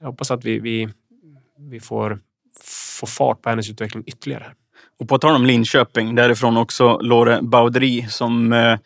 [0.00, 0.88] jag hoppas att vi, vi,
[1.58, 2.18] vi får,
[3.00, 4.52] får fart på hennes utveckling ytterligare.
[4.98, 8.78] Och på tal om Linköping, därifrån också Lore Baudry som eh,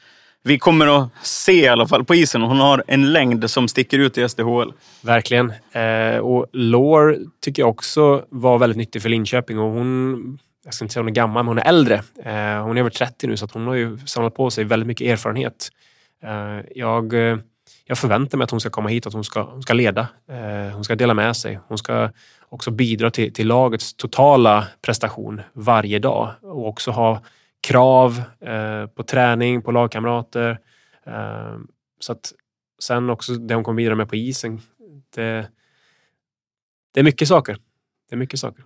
[0.43, 2.43] vi kommer att se i alla fall på isen.
[2.43, 4.73] Hon har en längd som sticker ut i SDHL.
[5.03, 5.53] Verkligen.
[5.73, 10.85] Eh, och Lore tycker jag också var väldigt nyttig för Linköping och hon jag ska
[10.85, 11.95] inte säga hon är gammal, men hon är äldre.
[11.95, 14.87] Eh, hon är över 30 nu så att hon har ju samlat på sig väldigt
[14.87, 15.69] mycket erfarenhet.
[16.23, 17.39] Eh, jag, eh,
[17.85, 20.09] jag förväntar mig att hon ska komma hit och att hon ska, hon ska leda.
[20.29, 21.61] Eh, hon ska dela med sig.
[21.69, 22.11] Hon ska
[22.49, 27.23] också bidra till, till lagets totala prestation varje dag och också ha
[27.61, 30.59] krav eh, på träning, på lagkamrater.
[32.01, 32.33] Så att
[32.83, 34.61] sen också det hon kommer bidra med på isen.
[35.15, 35.51] Det,
[36.95, 37.59] det är mycket saker.
[38.09, 38.65] Det är mycket saker.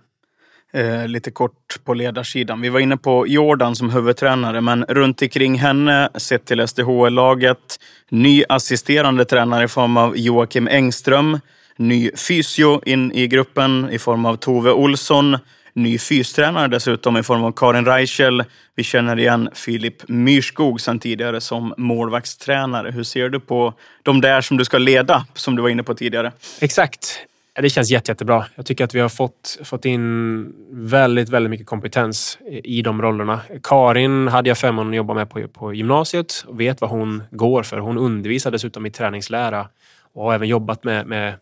[0.73, 2.61] Eh, lite kort på ledarsidan.
[2.61, 8.43] Vi var inne på Jordan som huvudtränare, men runt omkring henne, sett till SDHL-laget, ny
[8.49, 11.39] assisterande tränare i form av Joakim Engström,
[11.77, 15.37] ny fysio in i gruppen i form av Tove Olsson,
[15.73, 18.43] ny fystränare dessutom i form av Karin Reichel.
[18.75, 22.91] Vi känner igen Filip Myrskog sedan tidigare som målvaktstränare.
[22.91, 25.93] Hur ser du på de där som du ska leda, som du var inne på
[25.93, 26.31] tidigare?
[26.61, 27.25] Exakt.
[27.53, 28.45] Det känns jätte, jättebra.
[28.55, 33.41] Jag tycker att vi har fått, fått in väldigt, väldigt mycket kompetens i de rollerna.
[33.63, 37.63] Karin hade jag förmånen att jobba med på, på gymnasiet och vet vad hon går
[37.63, 37.77] för.
[37.77, 39.67] Hon undervisar dessutom i träningslära
[40.13, 41.33] och har även jobbat med, med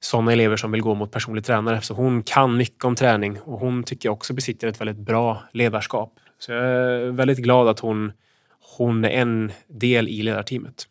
[0.00, 1.80] sådana elever som vill gå mot personlig tränare.
[1.80, 5.42] Så hon kan mycket om träning och hon tycker jag också besitter ett väldigt bra
[5.52, 6.12] ledarskap.
[6.38, 8.12] Så jag är väldigt glad att hon,
[8.78, 10.86] hon är en del i ledarteamet.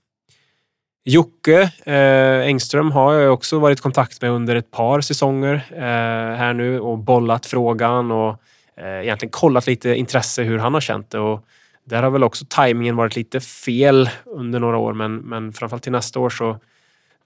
[1.04, 6.38] Jocke eh, Engström har jag också varit i kontakt med under ett par säsonger eh,
[6.38, 8.38] här nu och bollat frågan och
[8.78, 11.20] eh, egentligen kollat lite intresse hur han har känt det.
[11.20, 11.46] Och
[11.84, 15.92] där har väl också tajmingen varit lite fel under några år, men, men framförallt till
[15.92, 16.60] nästa år så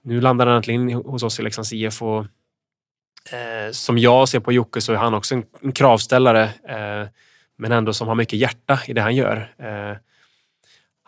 [0.02, 2.20] nu landar han äntligen hos oss i Leksands IF och
[3.32, 7.08] eh, som jag ser på Jocke så är han också en, en kravställare, eh,
[7.56, 9.54] men ändå som har mycket hjärta i det han gör.
[9.58, 9.96] Eh,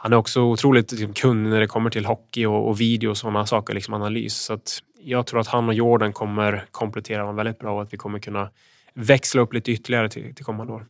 [0.01, 3.17] han är också otroligt liksom, kunnig när det kommer till hockey och, och video och
[3.17, 4.37] sådana saker, liksom analys.
[4.37, 7.93] Så att jag tror att han och Jordan kommer komplettera varandra väldigt bra och att
[7.93, 8.51] vi kommer kunna
[8.95, 10.87] växla upp lite ytterligare till, till kommande år.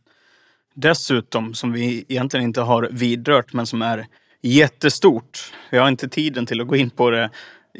[0.73, 4.07] Dessutom, som vi egentligen inte har vidrört, men som är
[4.41, 5.53] jättestort.
[5.71, 7.29] Vi har inte tiden till att gå in på det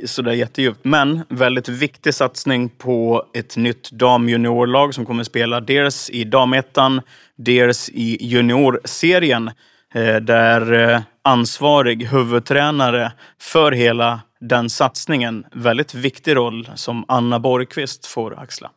[0.05, 0.80] sådär jättedjupt.
[0.84, 7.01] Men väldigt viktig satsning på ett nytt damjuniorlag som kommer spela dels i damettan,
[7.36, 9.51] dels i juniorserien.
[9.93, 13.11] Eh, där eh, ansvarig huvudtränare
[13.41, 18.71] för hela den satsningen, väldigt viktig roll som Anna Borgqvist får axla.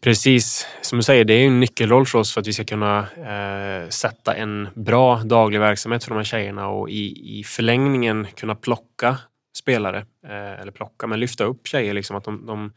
[0.00, 2.98] Precis, som du säger, det är en nyckelroll för oss för att vi ska kunna
[2.98, 8.54] eh, sätta en bra daglig verksamhet för de här tjejerna och i, i förlängningen kunna
[8.54, 9.16] plocka
[9.58, 12.72] spelare, eh, eller plocka, men lyfta upp tjejer, liksom, att de, de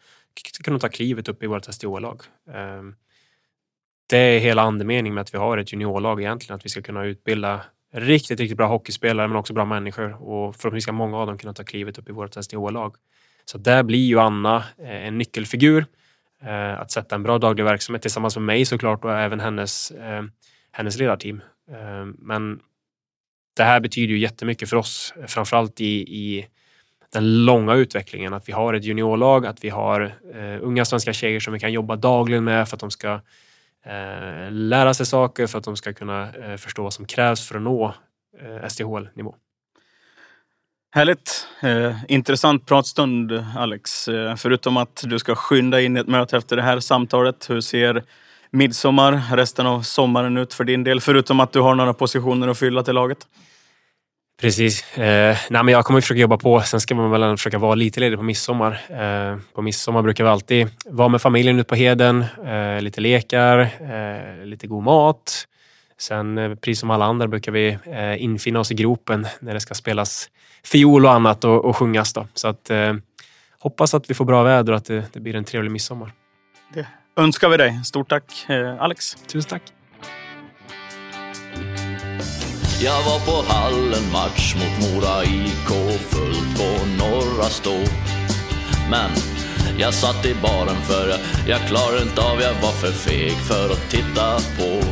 [0.53, 2.21] ska kunna ta klivet upp i vårt SDO-lag.
[2.49, 2.84] Eh,
[4.08, 7.06] det är hela andemeningen med att vi har ett juniorlag egentligen, att vi ska kunna
[7.06, 7.62] utbilda
[7.93, 11.54] riktigt, riktigt bra hockeyspelare men också bra människor och förhoppningsvis ska många av dem kunna
[11.54, 12.95] ta klivet upp i vårt SDH-lag.
[13.45, 15.86] Så där blir ju Anna eh, en nyckelfigur
[16.43, 20.24] eh, att sätta en bra daglig verksamhet tillsammans med mig såklart och även hennes, eh,
[20.72, 21.41] hennes ledarteam.
[22.18, 22.60] Men
[23.56, 26.47] det här betyder ju jättemycket för oss, framförallt i, i
[27.14, 28.34] den långa utvecklingen.
[28.34, 30.14] Att vi har ett juniorlag, att vi har
[30.62, 33.20] unga svenska tjejer som vi kan jobba dagligen med för att de ska
[33.86, 37.55] Eh, lära sig saker, för att de ska kunna eh, förstå vad som krävs för
[37.55, 37.93] att nå
[38.41, 39.36] eh, SDHL-nivå.
[40.95, 41.47] Härligt.
[41.61, 44.07] Eh, intressant pratstund, Alex.
[44.07, 47.49] Eh, förutom att du ska skynda in i ett möte efter det här samtalet.
[47.49, 48.03] Hur ser
[48.51, 51.01] midsommar, resten av sommaren ut för din del?
[51.01, 53.27] Förutom att du har några positioner att fylla till laget.
[54.41, 54.97] Precis.
[54.97, 56.61] Eh, nej, men jag kommer att försöka jobba på.
[56.61, 58.81] Sen ska man väl försöka vara lite ledig på midsommar.
[58.89, 62.25] Eh, på midsommar brukar vi alltid vara med familjen ute på heden.
[62.45, 65.47] Eh, lite lekar, eh, lite god mat.
[65.97, 69.59] Sen eh, precis som alla andra brukar vi eh, infinna oss i gropen när det
[69.59, 70.29] ska spelas
[70.65, 72.13] fiol och annat och, och sjungas.
[72.13, 72.27] Då.
[72.34, 72.71] Så att,
[73.59, 76.11] hoppas att vi får bra väder och att det, det blir en trevlig midsommar.
[76.73, 77.81] Det önskar vi dig.
[77.86, 78.45] Stort tack
[78.79, 79.15] Alex.
[79.15, 79.82] Tusen tack.
[82.84, 87.79] Jag var på hallen match mot Mora IK fullt på Norra Stå.
[88.89, 89.11] Men
[89.77, 93.69] jag satt i baren för jag, jag klarade inte av, jag var för feg för
[93.69, 94.84] att titta på.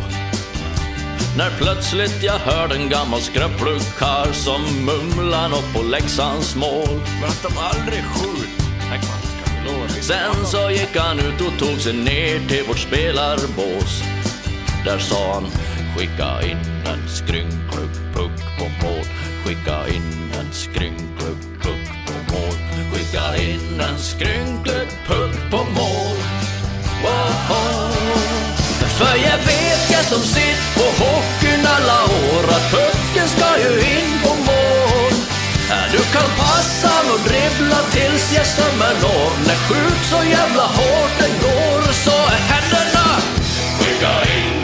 [1.38, 7.02] När plötsligt jag hörde en gammal skröplig karl som mumlar nåt på Leksands mål.
[7.22, 8.62] Men att de aldrig skjuter.
[10.02, 14.04] Sen så gick han ut och tog sig ner till vårt spelarbås.
[14.86, 15.48] Där sa han
[15.96, 19.06] skicka in en skrynklig puck på mål.
[19.44, 22.56] Skicka in en skrynklig puck på mål.
[22.92, 26.18] Skicka in en skrynklig puck på mål.
[27.04, 27.92] Wow.
[28.98, 34.12] För jag vet jag som sitt på hockeyn alla år att pucken ska ju in
[34.24, 35.16] på mål.
[35.92, 39.32] Du kan passa och dribbla tills jag sömmer når.
[39.48, 43.22] När skjut så jävla hårt den går så är händerna
[43.80, 44.61] skicka in.